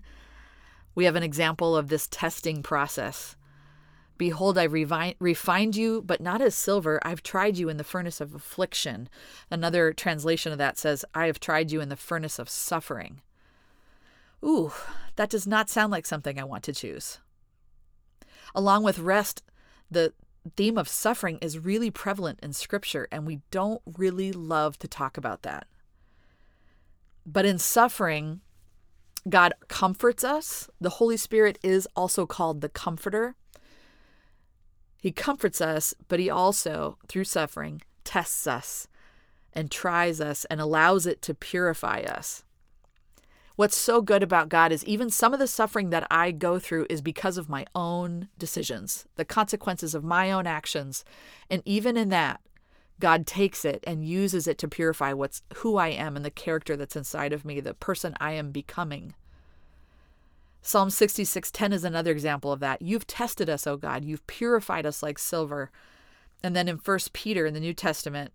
we 0.96 1.06
have 1.06 1.16
an 1.16 1.24
example 1.24 1.76
of 1.76 1.90
this 1.90 2.08
testing 2.08 2.62
process. 2.62 3.36
Behold, 4.16 4.60
I've 4.60 4.74
refined 4.74 5.76
you, 5.76 6.04
but 6.06 6.22
not 6.22 6.40
as 6.40 6.54
silver. 6.54 7.00
I've 7.04 7.24
tried 7.24 7.58
you 7.58 7.68
in 7.68 7.78
the 7.78 7.84
furnace 7.84 8.22
of 8.22 8.36
affliction. 8.36 9.10
Another 9.50 9.92
translation 9.92 10.52
of 10.52 10.60
that 10.60 10.78
says, 10.78 11.04
I 11.16 11.26
have 11.26 11.40
tried 11.40 11.72
you 11.72 11.82
in 11.82 11.90
the 11.90 11.96
furnace 11.96 12.38
of 12.38 12.48
suffering. 12.48 13.22
Ooh, 14.46 14.72
that 15.16 15.32
does 15.32 15.48
not 15.48 15.68
sound 15.68 15.92
like 15.92 16.06
something 16.06 16.40
I 16.40 16.44
want 16.44 16.64
to 16.66 16.74
choose. 16.74 17.18
Along 18.56 18.84
with 18.84 19.00
rest, 19.00 19.44
the 19.90 20.14
theme 20.56 20.78
of 20.78 20.88
suffering 20.88 21.38
is 21.42 21.60
really 21.60 21.90
prevalent 21.90 22.40
in 22.44 22.54
Scripture, 22.54 23.08
and 23.12 23.26
we 23.26 23.42
don't 23.52 23.82
really 23.98 24.32
love 24.32 24.78
to 24.80 24.88
talk 24.88 25.18
about 25.18 25.44
that. 25.44 25.66
But 27.26 27.46
in 27.46 27.58
suffering, 27.58 28.42
God 29.30 29.54
comforts 29.70 30.24
us. 30.24 30.70
The 30.82 30.92
Holy 30.92 31.18
Spirit 31.18 31.58
is 31.64 31.88
also 31.96 32.26
called 32.26 32.62
the 32.62 32.70
Comforter. 32.70 33.36
He 34.98 35.12
comforts 35.12 35.62
us, 35.62 35.94
but 36.08 36.20
He 36.20 36.30
also, 36.30 36.98
through 37.08 37.24
suffering, 37.24 37.82
tests 38.04 38.48
us 38.48 38.88
and 39.54 39.72
tries 39.72 40.20
us 40.20 40.46
and 40.46 40.60
allows 40.60 41.06
it 41.06 41.22
to 41.22 41.34
purify 41.34 42.00
us. 42.02 42.44
What's 43.56 43.78
so 43.78 44.02
good 44.02 44.24
about 44.24 44.50
God 44.50 44.72
is 44.72 44.84
even 44.86 45.12
some 45.12 45.32
of 45.32 45.40
the 45.40 45.48
suffering 45.48 45.92
that 45.92 46.08
I 46.10 46.32
go 46.32 46.58
through 46.58 46.88
is 46.90 47.02
because 47.02 47.38
of 47.38 47.50
my 47.50 47.66
own 47.76 48.30
decisions, 48.40 49.06
the 49.16 49.26
consequences 49.26 49.94
of 49.94 50.04
my 50.04 50.32
own 50.32 50.48
actions. 50.48 51.06
And 51.52 51.62
even 51.64 51.96
in 51.96 52.10
that, 52.10 52.42
God 53.00 53.28
takes 53.28 53.64
it 53.64 53.84
and 53.86 54.06
uses 54.06 54.48
it 54.48 54.58
to 54.60 54.68
purify 54.68 55.14
what's 55.14 55.44
who 55.58 55.78
I 55.78 55.90
am 55.90 56.16
and 56.16 56.26
the 56.26 56.32
character 56.32 56.76
that's 56.76 56.96
inside 56.96 57.32
of 57.32 57.46
me, 57.46 57.60
the 57.60 57.76
person 57.76 58.16
I 58.20 58.32
am 58.32 58.52
becoming. 58.52 59.14
Psalm 60.64 60.90
66:10 60.90 61.74
is 61.74 61.84
another 61.84 62.12
example 62.12 62.52
of 62.52 62.60
that. 62.62 62.82
You've 62.82 63.06
tested 63.06 63.50
us, 63.50 63.68
O 63.68 63.78
God. 63.78 64.04
You've 64.04 64.26
purified 64.26 64.86
us 64.86 65.04
like 65.04 65.20
silver. 65.20 65.70
And 66.42 66.56
then 66.56 66.68
in 66.68 66.78
1 66.78 67.00
Peter 67.14 67.46
in 67.46 67.54
the 67.54 67.60
New 67.60 67.74
Testament, 67.74 68.32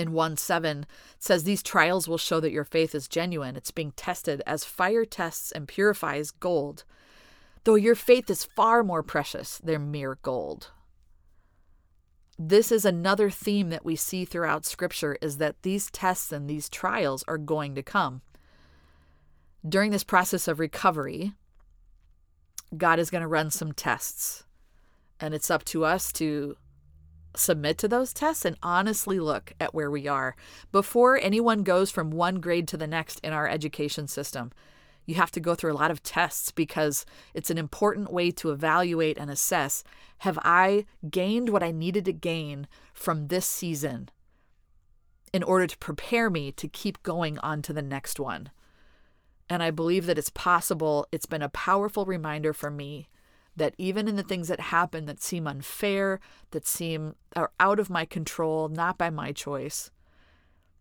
in 0.00 0.12
1 0.12 0.36
7, 0.36 0.86
says 1.18 1.44
these 1.44 1.62
trials 1.62 2.08
will 2.08 2.18
show 2.18 2.40
that 2.40 2.52
your 2.52 2.64
faith 2.64 2.94
is 2.94 3.06
genuine. 3.06 3.56
It's 3.56 3.70
being 3.70 3.92
tested 3.92 4.42
as 4.46 4.64
fire 4.64 5.04
tests 5.04 5.52
and 5.52 5.68
purifies 5.68 6.30
gold. 6.30 6.84
Though 7.64 7.74
your 7.74 7.94
faith 7.94 8.30
is 8.30 8.44
far 8.44 8.82
more 8.82 9.02
precious 9.02 9.58
than 9.58 9.90
mere 9.90 10.18
gold. 10.22 10.70
This 12.38 12.72
is 12.72 12.86
another 12.86 13.28
theme 13.28 13.68
that 13.68 13.84
we 13.84 13.96
see 13.96 14.24
throughout 14.24 14.64
Scripture 14.64 15.18
is 15.20 15.36
that 15.36 15.62
these 15.62 15.90
tests 15.90 16.32
and 16.32 16.48
these 16.48 16.70
trials 16.70 17.22
are 17.28 17.36
going 17.36 17.74
to 17.74 17.82
come 17.82 18.22
during 19.66 19.90
this 19.90 20.04
process 20.04 20.48
of 20.48 20.58
recovery, 20.58 21.32
God 22.76 22.98
is 22.98 23.10
going 23.10 23.22
to 23.22 23.28
run 23.28 23.50
some 23.50 23.72
tests. 23.72 24.44
And 25.18 25.34
it's 25.34 25.50
up 25.50 25.64
to 25.66 25.84
us 25.84 26.12
to 26.14 26.56
submit 27.36 27.78
to 27.78 27.88
those 27.88 28.12
tests 28.12 28.44
and 28.44 28.56
honestly 28.62 29.20
look 29.20 29.52
at 29.60 29.74
where 29.74 29.90
we 29.90 30.08
are 30.08 30.34
before 30.72 31.18
anyone 31.18 31.62
goes 31.62 31.90
from 31.90 32.10
one 32.10 32.40
grade 32.40 32.66
to 32.68 32.76
the 32.76 32.86
next 32.86 33.20
in 33.20 33.32
our 33.32 33.48
education 33.48 34.08
system. 34.08 34.50
You 35.06 35.14
have 35.16 35.30
to 35.32 35.40
go 35.40 35.54
through 35.54 35.72
a 35.72 35.74
lot 35.74 35.90
of 35.90 36.02
tests 36.02 36.50
because 36.50 37.04
it's 37.34 37.50
an 37.50 37.58
important 37.58 38.12
way 38.12 38.30
to 38.32 38.50
evaluate 38.50 39.18
and 39.18 39.30
assess 39.30 39.82
have 40.18 40.38
I 40.42 40.84
gained 41.10 41.48
what 41.48 41.62
I 41.62 41.70
needed 41.70 42.04
to 42.04 42.12
gain 42.12 42.68
from 42.92 43.28
this 43.28 43.46
season 43.46 44.10
in 45.32 45.42
order 45.42 45.66
to 45.66 45.78
prepare 45.78 46.28
me 46.28 46.52
to 46.52 46.68
keep 46.68 47.02
going 47.02 47.38
on 47.38 47.62
to 47.62 47.72
the 47.72 47.82
next 47.82 48.20
one? 48.20 48.50
And 49.48 49.62
I 49.62 49.70
believe 49.70 50.06
that 50.06 50.18
it's 50.18 50.30
possible. 50.30 51.06
It's 51.10 51.26
been 51.26 51.42
a 51.42 51.48
powerful 51.48 52.04
reminder 52.04 52.52
for 52.52 52.70
me 52.70 53.08
that 53.60 53.74
even 53.76 54.08
in 54.08 54.16
the 54.16 54.22
things 54.22 54.48
that 54.48 54.58
happen 54.58 55.04
that 55.04 55.22
seem 55.22 55.46
unfair, 55.46 56.18
that 56.52 56.66
seem 56.66 57.14
are 57.36 57.52
out 57.60 57.78
of 57.78 57.90
my 57.90 58.06
control, 58.06 58.70
not 58.70 58.96
by 58.96 59.10
my 59.10 59.32
choice, 59.32 59.90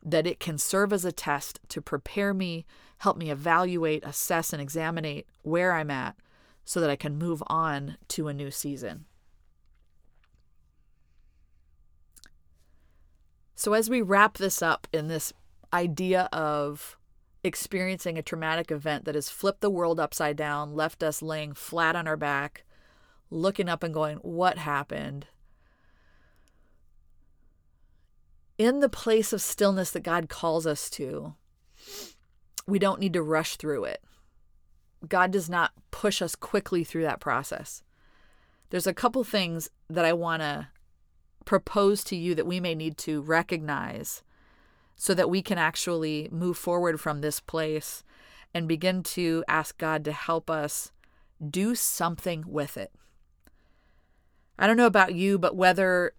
that 0.01 0.25
it 0.25 0.39
can 0.39 0.57
serve 0.57 0.93
as 0.93 1.03
a 1.03 1.11
test 1.11 1.59
to 1.67 1.81
prepare 1.81 2.33
me, 2.33 2.65
help 2.99 3.17
me 3.17 3.29
evaluate, 3.29 4.01
assess, 4.05 4.53
and 4.53 4.61
examine 4.61 5.23
where 5.41 5.73
I'm 5.73 5.91
at 5.91 6.15
so 6.63 6.79
that 6.79 6.89
I 6.89 6.95
can 6.95 7.17
move 7.17 7.43
on 7.47 7.97
to 8.07 8.29
a 8.29 8.33
new 8.33 8.49
season. 8.49 9.03
So, 13.55 13.73
as 13.73 13.89
we 13.89 14.01
wrap 14.01 14.37
this 14.37 14.61
up 14.61 14.87
in 14.93 15.09
this 15.09 15.33
idea 15.73 16.29
of 16.31 16.97
experiencing 17.43 18.17
a 18.17 18.23
traumatic 18.23 18.71
event 18.71 19.03
that 19.03 19.15
has 19.15 19.29
flipped 19.29 19.59
the 19.59 19.69
world 19.69 19.99
upside 19.99 20.37
down, 20.37 20.77
left 20.77 21.03
us 21.03 21.21
laying 21.21 21.53
flat 21.53 21.97
on 21.97 22.07
our 22.07 22.15
back, 22.15 22.63
looking 23.29 23.69
up 23.69 23.83
and 23.83 23.93
going, 23.93 24.17
What 24.17 24.57
happened? 24.57 25.27
In 28.57 28.79
the 28.79 28.89
place 28.89 29.31
of 29.31 29.41
stillness 29.41 29.91
that 29.91 30.03
God 30.03 30.27
calls 30.27 30.67
us 30.67 30.89
to, 30.91 31.35
we 32.67 32.79
don't 32.79 32.99
need 32.99 33.13
to 33.13 33.23
rush 33.23 33.55
through 33.55 33.85
it. 33.85 34.03
God 35.07 35.31
does 35.31 35.49
not 35.49 35.71
push 35.91 36.21
us 36.21 36.35
quickly 36.35 36.83
through 36.83 37.03
that 37.03 37.21
process. 37.21 37.83
There's 38.69 38.87
a 38.87 38.93
couple 38.93 39.23
things 39.23 39.69
that 39.89 40.05
I 40.05 40.13
want 40.13 40.41
to 40.41 40.67
propose 41.45 42.03
to 42.05 42.15
you 42.15 42.35
that 42.35 42.45
we 42.45 42.59
may 42.59 42.75
need 42.75 42.97
to 42.97 43.21
recognize 43.21 44.21
so 44.95 45.13
that 45.13 45.29
we 45.29 45.41
can 45.41 45.57
actually 45.57 46.27
move 46.31 46.57
forward 46.57 46.99
from 46.99 47.21
this 47.21 47.39
place 47.39 48.03
and 48.53 48.67
begin 48.67 49.01
to 49.03 49.43
ask 49.47 49.77
God 49.77 50.03
to 50.03 50.11
help 50.11 50.49
us 50.49 50.91
do 51.49 51.73
something 51.73 52.43
with 52.45 52.77
it. 52.77 52.91
I 54.59 54.67
don't 54.67 54.77
know 54.77 54.85
about 54.85 55.15
you, 55.15 55.39
but 55.39 55.55
whether 55.55 56.11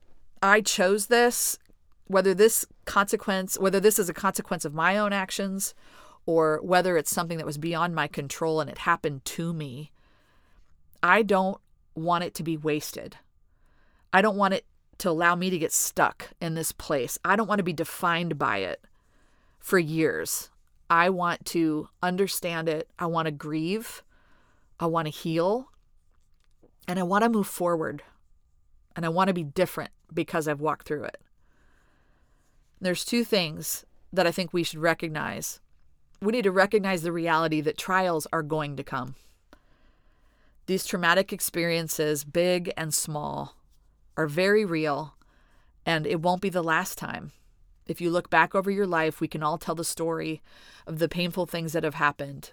I 0.42 0.62
chose 0.62 1.06
this, 1.06 1.58
whether 2.06 2.32
this 2.32 2.64
consequence, 2.86 3.58
whether 3.58 3.78
this 3.78 3.98
is 3.98 4.08
a 4.08 4.14
consequence 4.14 4.64
of 4.64 4.72
my 4.72 4.96
own 4.96 5.12
actions, 5.12 5.74
or 6.24 6.58
whether 6.62 6.96
it's 6.96 7.10
something 7.10 7.36
that 7.36 7.46
was 7.46 7.58
beyond 7.58 7.94
my 7.94 8.06
control 8.06 8.60
and 8.60 8.70
it 8.70 8.78
happened 8.78 9.24
to 9.26 9.52
me, 9.52 9.92
I 11.02 11.22
don't 11.22 11.60
want 11.94 12.24
it 12.24 12.34
to 12.34 12.42
be 12.42 12.56
wasted. 12.56 13.16
I 14.12 14.22
don't 14.22 14.36
want 14.36 14.54
it 14.54 14.64
to 14.98 15.10
allow 15.10 15.34
me 15.34 15.50
to 15.50 15.58
get 15.58 15.72
stuck 15.72 16.30
in 16.40 16.54
this 16.54 16.72
place. 16.72 17.18
I 17.24 17.36
don't 17.36 17.46
want 17.46 17.58
to 17.58 17.64
be 17.64 17.72
defined 17.74 18.38
by 18.38 18.58
it 18.58 18.84
for 19.58 19.78
years. 19.78 20.50
I 20.88 21.10
want 21.10 21.44
to 21.46 21.88
understand 22.02 22.68
it. 22.68 22.88
I 22.98 23.06
want 23.06 23.26
to 23.26 23.32
grieve. 23.32 24.02
I 24.78 24.86
want 24.86 25.06
to 25.06 25.12
heal. 25.12 25.70
And 26.88 26.98
I 26.98 27.02
want 27.02 27.22
to 27.22 27.28
move 27.28 27.46
forward. 27.46 28.02
And 28.96 29.06
I 29.06 29.08
want 29.08 29.28
to 29.28 29.34
be 29.34 29.44
different 29.44 29.90
because 30.12 30.48
I've 30.48 30.60
walked 30.60 30.86
through 30.86 31.04
it. 31.04 31.20
There's 32.80 33.04
two 33.04 33.24
things 33.24 33.84
that 34.12 34.26
I 34.26 34.32
think 34.32 34.52
we 34.52 34.64
should 34.64 34.80
recognize. 34.80 35.60
We 36.20 36.32
need 36.32 36.44
to 36.44 36.50
recognize 36.50 37.02
the 37.02 37.12
reality 37.12 37.60
that 37.60 37.78
trials 37.78 38.26
are 38.32 38.42
going 38.42 38.76
to 38.76 38.82
come. 38.82 39.14
These 40.66 40.86
traumatic 40.86 41.32
experiences, 41.32 42.24
big 42.24 42.72
and 42.76 42.92
small, 42.94 43.56
are 44.16 44.26
very 44.26 44.64
real, 44.64 45.14
and 45.86 46.06
it 46.06 46.20
won't 46.20 46.42
be 46.42 46.48
the 46.48 46.62
last 46.62 46.98
time. 46.98 47.32
If 47.86 48.00
you 48.00 48.10
look 48.10 48.30
back 48.30 48.54
over 48.54 48.70
your 48.70 48.86
life, 48.86 49.20
we 49.20 49.28
can 49.28 49.42
all 49.42 49.58
tell 49.58 49.74
the 49.74 49.84
story 49.84 50.42
of 50.86 50.98
the 50.98 51.08
painful 51.08 51.46
things 51.46 51.72
that 51.72 51.84
have 51.84 51.94
happened. 51.94 52.52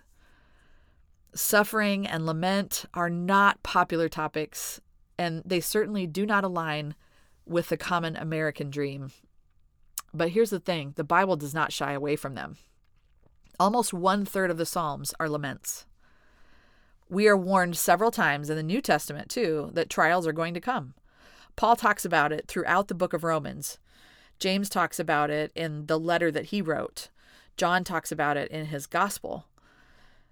Suffering 1.36 2.08
and 2.08 2.26
lament 2.26 2.86
are 2.94 3.10
not 3.10 3.62
popular 3.62 4.10
topics, 4.10 4.82
and 5.18 5.42
they 5.46 5.60
certainly 5.60 6.08
do 6.08 6.26
not 6.26 6.44
align 6.44 6.96
with 7.46 7.70
the 7.70 7.78
common 7.78 8.16
American 8.16 8.70
dream. 8.70 9.12
But 10.14 10.30
here's 10.30 10.50
the 10.50 10.60
thing 10.60 10.94
the 10.96 11.04
Bible 11.04 11.36
does 11.36 11.54
not 11.54 11.74
shy 11.74 11.94
away 11.94 12.16
from 12.16 12.36
them. 12.36 12.58
Almost 13.60 13.94
one 13.94 14.26
third 14.26 14.52
of 14.52 14.58
the 14.58 14.66
Psalms 14.66 15.14
are 15.20 15.30
laments. 15.30 15.86
We 17.10 17.28
are 17.28 17.38
warned 17.38 17.78
several 17.78 18.12
times 18.12 18.50
in 18.50 18.58
the 18.58 18.64
New 18.64 18.82
Testament, 18.82 19.30
too, 19.30 19.72
that 19.74 19.90
trials 19.90 20.28
are 20.28 20.34
going 20.34 20.54
to 20.54 20.60
come. 20.60 20.94
Paul 21.56 21.76
talks 21.76 22.06
about 22.06 22.32
it 22.32 22.48
throughout 22.48 22.88
the 22.88 22.96
book 22.96 23.14
of 23.14 23.24
Romans. 23.24 23.80
James 24.40 24.70
talks 24.70 25.00
about 25.00 25.30
it 25.30 25.52
in 25.56 25.88
the 25.88 26.00
letter 26.00 26.32
that 26.32 26.46
he 26.46 26.62
wrote. 26.62 27.10
John 27.56 27.84
talks 27.84 28.12
about 28.12 28.38
it 28.38 28.52
in 28.52 28.68
his 28.68 28.86
gospel. 28.86 29.46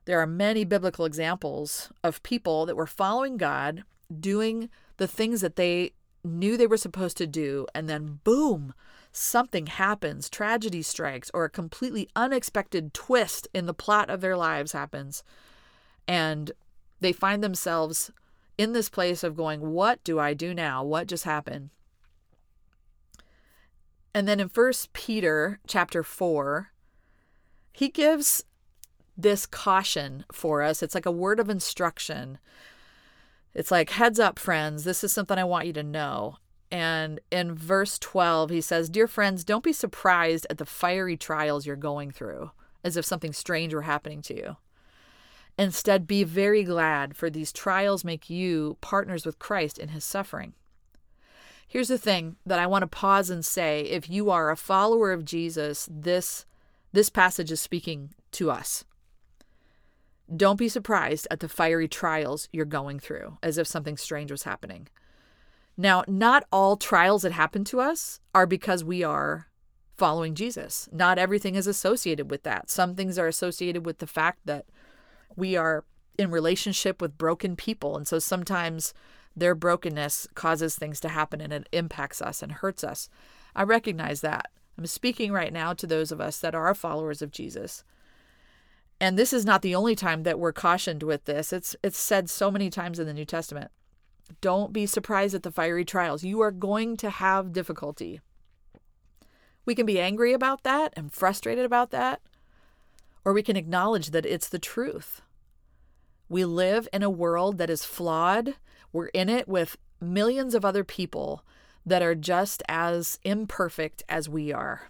There 0.06 0.20
are 0.20 0.28
many 0.28 0.64
biblical 0.64 1.06
examples 1.06 1.92
of 2.04 2.22
people 2.22 2.68
that 2.68 2.76
were 2.76 2.86
following 2.86 3.38
God, 3.38 3.84
doing 4.20 4.70
the 4.98 5.08
things 5.08 5.42
that 5.42 5.56
they 5.56 5.92
knew 6.24 6.58
they 6.58 6.68
were 6.68 6.78
supposed 6.78 7.18
to 7.18 7.28
do, 7.28 7.68
and 7.76 7.88
then 7.88 8.20
boom, 8.24 8.74
something 9.12 9.68
happens, 9.68 10.30
tragedy 10.30 10.82
strikes, 10.82 11.32
or 11.34 11.46
a 11.46 11.50
completely 11.50 12.10
unexpected 12.16 12.94
twist 12.94 13.48
in 13.54 13.66
the 13.66 13.74
plot 13.74 14.10
of 14.10 14.22
their 14.22 14.36
lives 14.36 14.72
happens. 14.72 15.24
And 16.08 16.52
they 17.00 17.14
find 17.14 17.44
themselves 17.44 18.12
in 18.58 18.74
this 18.74 18.90
place 18.90 19.24
of 19.24 19.36
going, 19.36 19.72
What 19.72 20.04
do 20.04 20.20
I 20.20 20.34
do 20.34 20.54
now? 20.54 20.84
What 20.84 21.08
just 21.08 21.24
happened? 21.24 21.70
And 24.14 24.28
then 24.28 24.40
in 24.40 24.50
First 24.50 24.94
Peter 24.94 25.60
chapter 25.68 26.02
4, 26.02 26.72
he 27.74 27.90
gives 27.90 28.46
this 29.18 29.46
caution 29.46 30.26
for 30.32 30.62
us. 30.62 30.82
It's 30.82 30.96
like 30.96 31.06
a 31.06 31.12
word 31.12 31.40
of 31.40 31.50
instruction. 31.50 32.38
It's 33.56 33.72
like, 33.72 33.92
heads 33.92 34.20
up, 34.20 34.38
friends, 34.38 34.84
this 34.84 35.04
is 35.04 35.14
something 35.14 35.38
I 35.38 35.46
want 35.46 35.66
you 35.66 35.74
to 35.74 35.84
know. 35.84 36.38
And 36.70 37.22
in 37.32 37.56
verse 37.56 37.98
12, 37.98 38.50
he 38.50 38.60
says, 38.60 38.90
Dear 38.90 39.08
friends, 39.08 39.46
don't 39.46 39.64
be 39.64 39.72
surprised 39.72 40.46
at 40.50 40.58
the 40.58 40.66
fiery 40.66 41.16
trials 41.16 41.66
you're 41.66 41.78
going 41.78 42.12
through, 42.12 42.52
as 42.84 42.98
if 42.98 43.06
something 43.06 43.32
strange 43.32 43.74
were 43.74 43.84
happening 43.84 44.22
to 44.24 44.36
you. 44.36 44.58
Instead, 45.58 46.06
be 46.06 46.26
very 46.26 46.64
glad, 46.64 47.16
for 47.16 47.30
these 47.30 47.54
trials 47.54 48.04
make 48.04 48.30
you 48.30 48.78
partners 48.82 49.26
with 49.26 49.40
Christ 49.40 49.78
in 49.78 49.90
his 49.90 50.04
suffering. 50.04 50.54
Here's 51.66 51.88
the 51.88 51.98
thing 51.98 52.36
that 52.46 52.60
I 52.60 52.68
want 52.68 52.84
to 52.84 52.88
pause 52.88 53.30
and 53.30 53.44
say 53.44 53.82
if 53.82 54.10
you 54.10 54.30
are 54.30 54.52
a 54.52 54.58
follower 54.58 55.14
of 55.14 55.26
Jesus, 55.26 55.88
this 55.90 56.46
this 56.92 57.10
passage 57.10 57.52
is 57.52 57.60
speaking 57.60 58.12
to 58.32 58.50
us. 58.50 58.86
Don't 60.34 60.58
be 60.58 60.70
surprised 60.70 61.28
at 61.30 61.40
the 61.40 61.50
fiery 61.50 61.88
trials 61.88 62.50
you're 62.52 62.66
going 62.66 63.00
through, 63.00 63.38
as 63.44 63.58
if 63.58 63.68
something 63.68 63.98
strange 63.98 64.32
was 64.32 64.44
happening. 64.44 64.88
Now, 65.78 66.04
not 66.08 66.46
all 66.52 66.78
trials 66.78 67.24
that 67.24 67.34
happen 67.34 67.64
to 67.66 67.82
us 67.82 68.20
are 68.34 68.48
because 68.48 68.84
we 68.84 69.04
are 69.04 69.48
following 69.98 70.36
Jesus. 70.36 70.90
Not 70.92 71.18
everything 71.18 71.56
is 71.56 71.68
associated 71.68 72.32
with 72.32 72.44
that. 72.44 72.70
Some 72.70 72.96
things 72.96 73.20
are 73.20 73.28
associated 73.28 73.86
with 73.86 74.00
the 74.00 74.08
fact 74.08 74.40
that 74.46 74.66
we 75.36 75.56
are 75.56 75.84
in 76.18 76.32
relationship 76.32 77.02
with 77.02 77.18
broken 77.18 77.56
people. 77.56 77.98
And 77.98 78.08
so 78.08 78.20
sometimes 78.20 78.94
their 79.36 79.56
brokenness 79.56 80.28
causes 80.34 80.76
things 80.76 81.00
to 81.02 81.10
happen 81.10 81.42
and 81.42 81.52
it 81.54 81.70
impacts 81.72 82.22
us 82.22 82.42
and 82.42 82.52
hurts 82.52 82.84
us. 82.84 83.10
I 83.56 83.64
recognize 83.64 84.22
that. 84.22 84.48
I'm 84.78 84.86
speaking 84.86 85.32
right 85.32 85.54
now 85.54 85.74
to 85.74 85.88
those 85.88 86.12
of 86.12 86.22
us 86.22 86.40
that 86.40 86.56
are 86.56 86.74
followers 86.74 87.22
of 87.22 87.32
Jesus. 87.32 87.84
And 89.00 89.18
this 89.18 89.34
is 89.34 89.46
not 89.46 89.62
the 89.62 89.76
only 89.76 89.96
time 89.96 90.24
that 90.24 90.40
we're 90.40 90.54
cautioned 90.54 91.04
with 91.04 91.26
this. 91.26 91.52
It's 91.52 91.76
it's 91.84 91.98
said 91.98 92.30
so 92.30 92.50
many 92.50 92.70
times 92.70 93.00
in 93.00 93.08
the 93.08 93.14
New 93.14 93.26
Testament. 93.26 93.72
Don't 94.42 94.74
be 94.74 94.86
surprised 94.86 95.36
at 95.36 95.44
the 95.44 95.52
fiery 95.52 95.86
trials. 95.86 96.24
You 96.24 96.42
are 96.42 96.52
going 96.52 96.98
to 96.98 97.10
have 97.10 97.54
difficulty. 97.54 98.22
We 99.66 99.76
can 99.76 99.86
be 99.86 100.00
angry 100.00 100.34
about 100.34 100.64
that 100.64 100.94
and 100.96 101.12
frustrated 101.12 101.66
about 101.66 101.92
that, 101.92 102.22
or 103.24 103.34
we 103.34 103.44
can 103.44 103.56
acknowledge 103.56 104.12
that 104.12 104.26
it's 104.26 104.50
the 104.50 104.60
truth. 104.60 105.22
We 106.30 106.46
live 106.46 106.88
in 106.94 107.04
a 107.04 107.10
world 107.10 107.58
that 107.58 107.70
is 107.70 107.86
flawed. 107.86 108.56
We're 108.92 109.08
in 109.08 109.30
it 109.30 109.48
with 109.48 109.78
millions 110.00 110.56
of 110.56 110.66
other 110.66 110.84
people 110.84 111.44
that 111.86 112.02
are 112.02 112.16
just 112.16 112.64
as 112.68 113.20
imperfect 113.24 114.04
as 114.10 114.28
we 114.28 114.52
are. 114.52 114.90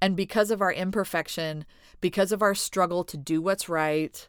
And 0.00 0.16
because 0.16 0.50
of 0.50 0.60
our 0.60 0.72
imperfection, 0.72 1.64
because 2.00 2.32
of 2.32 2.42
our 2.42 2.54
struggle 2.54 3.02
to 3.04 3.16
do 3.16 3.40
what's 3.40 3.68
right, 3.68 4.28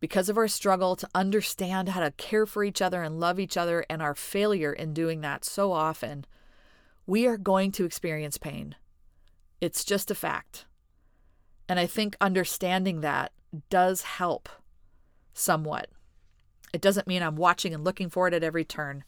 because 0.00 0.28
of 0.28 0.38
our 0.38 0.48
struggle 0.48 0.96
to 0.96 1.08
understand 1.14 1.90
how 1.90 2.00
to 2.00 2.10
care 2.12 2.46
for 2.46 2.64
each 2.64 2.82
other 2.82 3.02
and 3.02 3.20
love 3.20 3.38
each 3.38 3.56
other, 3.56 3.84
and 3.88 4.02
our 4.02 4.14
failure 4.14 4.72
in 4.72 4.94
doing 4.94 5.20
that 5.20 5.44
so 5.44 5.72
often, 5.72 6.24
we 7.06 7.26
are 7.26 7.36
going 7.36 7.70
to 7.72 7.84
experience 7.84 8.38
pain. 8.38 8.74
It's 9.60 9.84
just 9.84 10.10
a 10.10 10.14
fact. 10.14 10.64
And 11.68 11.78
I 11.78 11.86
think 11.86 12.16
understanding 12.20 13.00
that 13.02 13.32
does 13.68 14.02
help 14.02 14.48
somewhat. 15.34 15.88
It 16.72 16.80
doesn't 16.80 17.06
mean 17.06 17.22
I'm 17.22 17.36
watching 17.36 17.74
and 17.74 17.84
looking 17.84 18.08
for 18.08 18.26
it 18.26 18.34
at 18.34 18.42
every 18.42 18.64
turn, 18.64 19.04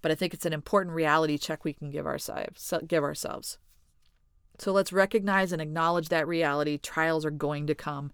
but 0.00 0.12
I 0.12 0.14
think 0.14 0.32
it's 0.32 0.46
an 0.46 0.52
important 0.52 0.94
reality 0.94 1.38
check 1.38 1.64
we 1.64 1.72
can 1.72 1.90
give 1.90 2.06
ourselves. 2.06 2.72
Give 2.86 3.02
ourselves. 3.02 3.58
So 4.60 4.72
let's 4.72 4.92
recognize 4.92 5.52
and 5.52 5.62
acknowledge 5.62 6.10
that 6.10 6.28
reality. 6.28 6.76
Trials 6.76 7.24
are 7.24 7.30
going 7.30 7.66
to 7.66 7.74
come. 7.74 8.12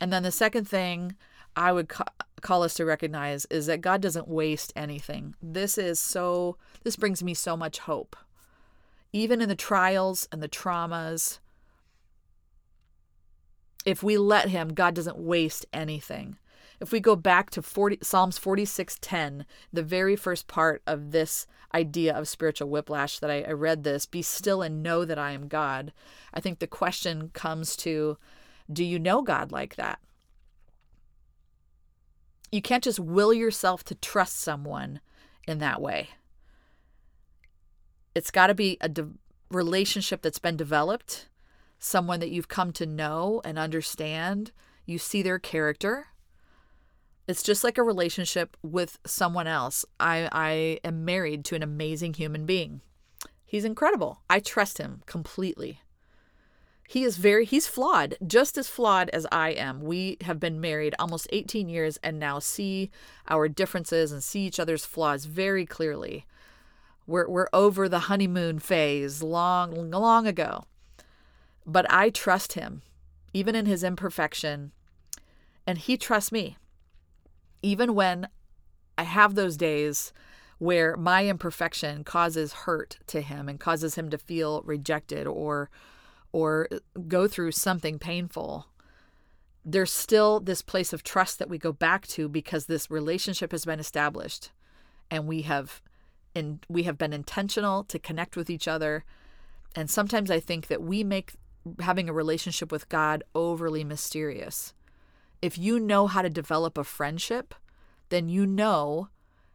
And 0.00 0.12
then 0.12 0.22
the 0.22 0.30
second 0.30 0.68
thing 0.68 1.16
I 1.56 1.72
would 1.72 1.88
ca- 1.88 2.04
call 2.42 2.62
us 2.62 2.74
to 2.74 2.84
recognize 2.84 3.46
is 3.46 3.66
that 3.66 3.80
God 3.80 4.02
doesn't 4.02 4.28
waste 4.28 4.72
anything. 4.76 5.34
This 5.42 5.78
is 5.78 5.98
so, 5.98 6.58
this 6.84 6.96
brings 6.96 7.22
me 7.22 7.32
so 7.32 7.56
much 7.56 7.78
hope. 7.78 8.14
Even 9.12 9.40
in 9.40 9.48
the 9.48 9.56
trials 9.56 10.28
and 10.30 10.42
the 10.42 10.48
traumas, 10.48 11.38
if 13.86 14.02
we 14.02 14.18
let 14.18 14.50
Him, 14.50 14.74
God 14.74 14.94
doesn't 14.94 15.16
waste 15.16 15.64
anything. 15.72 16.36
If 16.80 16.92
we 16.92 17.00
go 17.00 17.16
back 17.16 17.50
to 17.50 17.62
40, 17.62 17.98
Psalms 18.02 18.38
46:10, 18.38 19.46
the 19.72 19.82
very 19.82 20.16
first 20.16 20.46
part 20.46 20.82
of 20.86 21.10
this 21.10 21.46
idea 21.74 22.14
of 22.14 22.28
spiritual 22.28 22.68
whiplash 22.68 23.18
that 23.18 23.30
I, 23.30 23.42
I 23.42 23.52
read 23.52 23.82
this, 23.82 24.06
be 24.06 24.22
still 24.22 24.62
and 24.62 24.82
know 24.82 25.04
that 25.04 25.18
I 25.18 25.32
am 25.32 25.48
God. 25.48 25.92
I 26.32 26.40
think 26.40 26.58
the 26.58 26.66
question 26.66 27.30
comes 27.32 27.76
to 27.76 28.18
do 28.70 28.84
you 28.84 28.98
know 28.98 29.22
God 29.22 29.52
like 29.52 29.76
that? 29.76 30.00
You 32.50 32.62
can't 32.62 32.84
just 32.84 33.00
will 33.00 33.32
yourself 33.32 33.84
to 33.84 33.94
trust 33.94 34.38
someone 34.38 35.00
in 35.46 35.58
that 35.58 35.80
way. 35.80 36.10
It's 38.14 38.30
got 38.30 38.48
to 38.48 38.54
be 38.54 38.76
a 38.80 38.88
de- 38.88 39.10
relationship 39.50 40.22
that's 40.22 40.38
been 40.38 40.56
developed, 40.56 41.28
someone 41.78 42.20
that 42.20 42.30
you've 42.30 42.48
come 42.48 42.72
to 42.72 42.86
know 42.86 43.40
and 43.44 43.58
understand. 43.58 44.52
You 44.84 44.98
see 44.98 45.22
their 45.22 45.38
character. 45.38 46.08
It's 47.26 47.42
just 47.42 47.64
like 47.64 47.76
a 47.76 47.82
relationship 47.82 48.56
with 48.62 48.98
someone 49.04 49.46
else. 49.46 49.84
I, 49.98 50.28
I 50.30 50.78
am 50.84 51.04
married 51.04 51.44
to 51.46 51.56
an 51.56 51.62
amazing 51.62 52.14
human 52.14 52.46
being. 52.46 52.82
He's 53.44 53.64
incredible. 53.64 54.20
I 54.30 54.40
trust 54.40 54.78
him 54.78 55.02
completely. 55.06 55.80
He 56.88 57.02
is 57.02 57.16
very, 57.16 57.44
he's 57.44 57.66
flawed, 57.66 58.16
just 58.24 58.56
as 58.56 58.68
flawed 58.68 59.08
as 59.10 59.26
I 59.32 59.50
am. 59.50 59.80
We 59.80 60.18
have 60.20 60.38
been 60.38 60.60
married 60.60 60.94
almost 60.98 61.26
18 61.32 61.68
years 61.68 61.98
and 62.02 62.18
now 62.18 62.38
see 62.38 62.90
our 63.28 63.48
differences 63.48 64.12
and 64.12 64.22
see 64.22 64.46
each 64.46 64.60
other's 64.60 64.86
flaws 64.86 65.24
very 65.24 65.66
clearly. 65.66 66.26
We're, 67.06 67.28
we're 67.28 67.48
over 67.52 67.88
the 67.88 68.00
honeymoon 68.00 68.60
phase 68.60 69.20
long, 69.20 69.90
long 69.90 70.28
ago. 70.28 70.64
But 71.66 71.92
I 71.92 72.10
trust 72.10 72.52
him, 72.52 72.82
even 73.32 73.56
in 73.56 73.66
his 73.66 73.82
imperfection, 73.82 74.70
and 75.66 75.78
he 75.78 75.96
trusts 75.96 76.30
me. 76.30 76.56
Even 77.66 77.96
when 77.96 78.28
I 78.96 79.02
have 79.02 79.34
those 79.34 79.56
days 79.56 80.12
where 80.58 80.96
my 80.96 81.26
imperfection 81.26 82.04
causes 82.04 82.52
hurt 82.52 82.98
to 83.08 83.20
him 83.20 83.48
and 83.48 83.58
causes 83.58 83.96
him 83.96 84.08
to 84.10 84.18
feel 84.18 84.62
rejected 84.62 85.26
or 85.26 85.68
or 86.30 86.68
go 87.08 87.26
through 87.26 87.50
something 87.50 87.98
painful, 87.98 88.66
there's 89.64 89.92
still 89.92 90.38
this 90.38 90.62
place 90.62 90.92
of 90.92 91.02
trust 91.02 91.40
that 91.40 91.48
we 91.48 91.58
go 91.58 91.72
back 91.72 92.06
to 92.06 92.28
because 92.28 92.66
this 92.66 92.88
relationship 92.88 93.50
has 93.50 93.64
been 93.64 93.80
established 93.80 94.52
and 95.10 95.26
we 95.26 95.42
have 95.42 95.82
and 96.36 96.64
we 96.68 96.84
have 96.84 96.96
been 96.96 97.12
intentional 97.12 97.82
to 97.82 97.98
connect 97.98 98.36
with 98.36 98.48
each 98.48 98.68
other. 98.68 99.04
And 99.74 99.90
sometimes 99.90 100.30
I 100.30 100.38
think 100.38 100.68
that 100.68 100.82
we 100.82 101.02
make 101.02 101.32
having 101.80 102.08
a 102.08 102.12
relationship 102.12 102.70
with 102.70 102.88
God 102.88 103.24
overly 103.34 103.82
mysterious. 103.82 104.72
If 105.42 105.58
you 105.58 105.78
know 105.78 106.06
how 106.06 106.22
to 106.22 106.30
develop 106.30 106.78
a 106.78 106.84
friendship, 106.84 107.54
then 108.08 108.28
you 108.28 108.46
know 108.46 109.08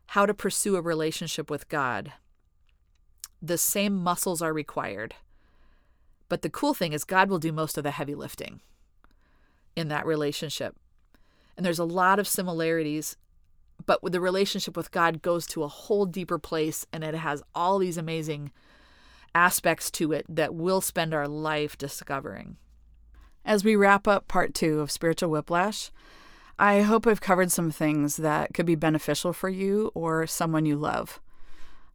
how 0.08 0.26
to 0.26 0.34
pursue 0.34 0.76
a 0.76 0.82
relationship 0.82 1.50
with 1.50 1.70
God. 1.70 2.14
The 3.42 3.58
same 3.58 3.96
muscles 3.96 4.42
are 4.42 4.54
required. 4.54 5.16
But 6.30 6.44
the 6.44 6.50
cool 6.50 6.74
thing 6.74 6.94
is, 6.94 7.04
God 7.04 7.30
will 7.30 7.40
do 7.40 7.52
most 7.52 7.78
of 7.78 7.84
the 7.84 7.92
heavy 7.92 8.16
lifting 8.16 8.62
in 9.76 9.88
that 9.88 10.06
relationship. 10.06 10.76
And 11.58 11.66
there's 11.66 11.80
a 11.80 11.86
lot 11.86 12.20
of 12.20 12.28
similarities, 12.28 13.18
but 13.86 14.00
the 14.04 14.22
relationship 14.22 14.78
with 14.78 14.92
God 14.92 15.22
goes 15.22 15.46
to 15.48 15.64
a 15.64 15.68
whole 15.68 16.06
deeper 16.06 16.40
place 16.40 16.86
and 16.94 17.04
it 17.04 17.16
has 17.16 17.44
all 17.54 17.80
these 17.80 17.98
amazing 17.98 18.52
aspects 19.34 19.90
to 19.92 20.12
it 20.12 20.26
that 20.30 20.56
we'll 20.56 20.82
spend 20.82 21.14
our 21.14 21.28
life 21.28 21.78
discovering. 21.78 22.58
As 23.44 23.64
we 23.64 23.76
wrap 23.76 24.08
up 24.08 24.28
part 24.28 24.54
two 24.54 24.80
of 24.80 24.92
Spiritual 24.92 25.32
Whiplash, 25.32 25.92
I 26.60 26.82
hope 26.82 27.08
I've 27.08 27.22
covered 27.22 27.52
some 27.52 27.72
things 27.72 28.18
that 28.18 28.54
could 28.54 28.68
be 28.68 28.76
beneficial 28.76 29.34
for 29.34 29.50
you 29.50 29.92
or 29.96 30.28
someone 30.28 30.66
you 30.66 30.76
love. 30.76 31.20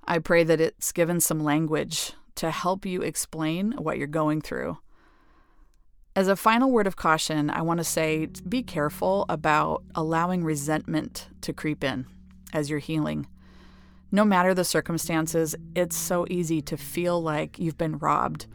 I 0.05 0.19
pray 0.19 0.43
that 0.45 0.61
it's 0.61 0.91
given 0.91 1.21
some 1.21 1.43
language 1.43 2.13
to 2.37 2.51
help 2.51 2.85
you 2.85 3.03
explain 3.03 3.73
what 3.73 3.97
you're 3.97 4.09
going 4.09 4.41
through. 4.41 4.79
As 6.17 6.29
a 6.29 6.37
final 6.37 6.71
word 6.71 6.87
of 6.87 6.97
caution, 6.97 7.49
I 7.51 7.63
want 7.63 7.79
to 7.79 7.85
say 7.85 8.27
be 8.27 8.63
careful 8.63 9.25
about 9.29 9.85
allowing 9.95 10.43
resentment 10.43 11.29
to 11.43 11.53
creep 11.53 11.85
in 11.85 12.07
as 12.53 12.71
you're 12.71 12.79
healing. 12.81 13.27
No 14.11 14.25
matter 14.25 14.53
the 14.53 14.65
circumstances, 14.65 15.55
it's 15.75 15.97
so 15.97 16.27
easy 16.29 16.61
to 16.63 16.77
feel 16.77 17.23
like 17.23 17.59
you've 17.59 17.79
been 17.79 17.99
robbed 17.99 18.47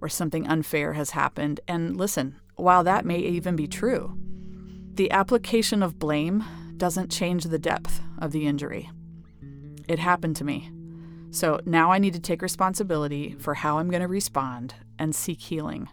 or 0.00 0.08
something 0.08 0.46
unfair 0.46 0.94
has 0.94 1.10
happened. 1.10 1.60
And 1.68 1.96
listen, 1.96 2.36
while 2.56 2.84
that 2.84 3.04
may 3.04 3.18
even 3.18 3.56
be 3.56 3.66
true, 3.66 4.16
the 4.94 5.10
application 5.10 5.82
of 5.82 5.98
blame 5.98 6.44
doesn't 6.76 7.10
change 7.10 7.44
the 7.44 7.58
depth 7.58 8.00
of 8.18 8.32
the 8.32 8.46
injury. 8.46 8.90
It 9.88 9.98
happened 9.98 10.36
to 10.36 10.44
me. 10.44 10.70
So 11.30 11.60
now 11.64 11.92
I 11.92 11.98
need 11.98 12.14
to 12.14 12.20
take 12.20 12.42
responsibility 12.42 13.36
for 13.38 13.54
how 13.54 13.78
I'm 13.78 13.90
going 13.90 14.02
to 14.02 14.08
respond 14.08 14.74
and 14.98 15.14
seek 15.14 15.40
healing. 15.40 15.88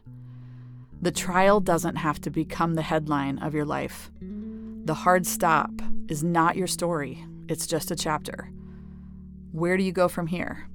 The 1.01 1.11
trial 1.11 1.59
doesn't 1.59 1.97
have 1.97 2.19
to 2.21 2.31
become 2.31 2.73
the 2.73 2.81
headline 2.81 3.37
of 3.39 3.53
your 3.53 3.65
life. 3.65 4.09
The 4.19 4.95
hard 4.95 5.27
stop 5.27 5.71
is 6.07 6.23
not 6.23 6.55
your 6.55 6.67
story, 6.67 7.23
it's 7.47 7.67
just 7.67 7.91
a 7.91 7.95
chapter. 7.95 8.51
Where 9.51 9.77
do 9.77 9.83
you 9.83 9.91
go 9.91 10.07
from 10.07 10.27
here? 10.27 10.67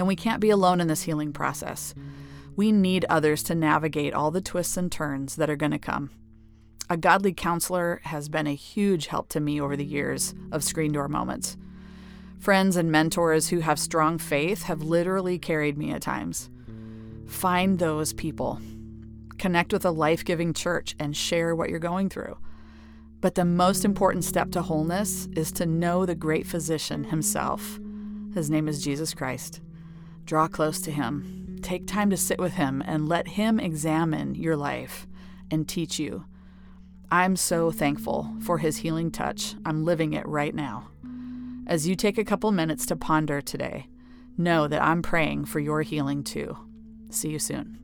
And 0.00 0.08
we 0.08 0.16
can't 0.16 0.40
be 0.40 0.48
alone 0.48 0.80
in 0.80 0.88
this 0.88 1.02
healing 1.02 1.30
process. 1.30 1.94
We 2.56 2.72
need 2.72 3.04
others 3.10 3.42
to 3.42 3.54
navigate 3.54 4.14
all 4.14 4.30
the 4.30 4.40
twists 4.40 4.78
and 4.78 4.90
turns 4.90 5.36
that 5.36 5.50
are 5.50 5.56
going 5.56 5.72
to 5.72 5.78
come. 5.78 6.08
A 6.88 6.96
godly 6.96 7.34
counselor 7.34 8.00
has 8.04 8.30
been 8.30 8.46
a 8.46 8.54
huge 8.54 9.08
help 9.08 9.28
to 9.28 9.40
me 9.40 9.60
over 9.60 9.76
the 9.76 9.84
years 9.84 10.34
of 10.52 10.64
screen 10.64 10.92
door 10.92 11.06
moments. 11.06 11.58
Friends 12.38 12.76
and 12.76 12.90
mentors 12.90 13.50
who 13.50 13.58
have 13.58 13.78
strong 13.78 14.16
faith 14.16 14.62
have 14.62 14.80
literally 14.80 15.38
carried 15.38 15.76
me 15.76 15.92
at 15.92 16.00
times. 16.00 16.48
Find 17.26 17.78
those 17.78 18.14
people. 18.14 18.58
Connect 19.36 19.70
with 19.70 19.84
a 19.84 19.90
life 19.90 20.24
giving 20.24 20.54
church 20.54 20.96
and 20.98 21.14
share 21.14 21.54
what 21.54 21.68
you're 21.68 21.78
going 21.78 22.08
through. 22.08 22.38
But 23.20 23.34
the 23.34 23.44
most 23.44 23.84
important 23.84 24.24
step 24.24 24.50
to 24.52 24.62
wholeness 24.62 25.28
is 25.36 25.52
to 25.52 25.66
know 25.66 26.06
the 26.06 26.14
great 26.14 26.46
physician 26.46 27.04
himself. 27.04 27.78
His 28.32 28.48
name 28.48 28.66
is 28.66 28.82
Jesus 28.82 29.12
Christ. 29.12 29.60
Draw 30.30 30.46
close 30.46 30.80
to 30.82 30.92
him. 30.92 31.58
Take 31.60 31.88
time 31.88 32.08
to 32.10 32.16
sit 32.16 32.38
with 32.38 32.52
him 32.52 32.84
and 32.86 33.08
let 33.08 33.26
him 33.26 33.58
examine 33.58 34.36
your 34.36 34.56
life 34.56 35.08
and 35.50 35.68
teach 35.68 35.98
you 35.98 36.24
I'm 37.10 37.34
so 37.34 37.72
thankful 37.72 38.32
for 38.40 38.58
his 38.58 38.76
healing 38.76 39.10
touch. 39.10 39.56
I'm 39.66 39.84
living 39.84 40.12
it 40.12 40.24
right 40.28 40.54
now. 40.54 40.86
As 41.66 41.88
you 41.88 41.96
take 41.96 42.16
a 42.16 42.24
couple 42.24 42.52
minutes 42.52 42.86
to 42.86 42.94
ponder 42.94 43.40
today, 43.40 43.88
know 44.38 44.68
that 44.68 44.80
I'm 44.80 45.02
praying 45.02 45.46
for 45.46 45.58
your 45.58 45.82
healing 45.82 46.22
too. 46.22 46.56
See 47.10 47.30
you 47.30 47.40
soon. 47.40 47.80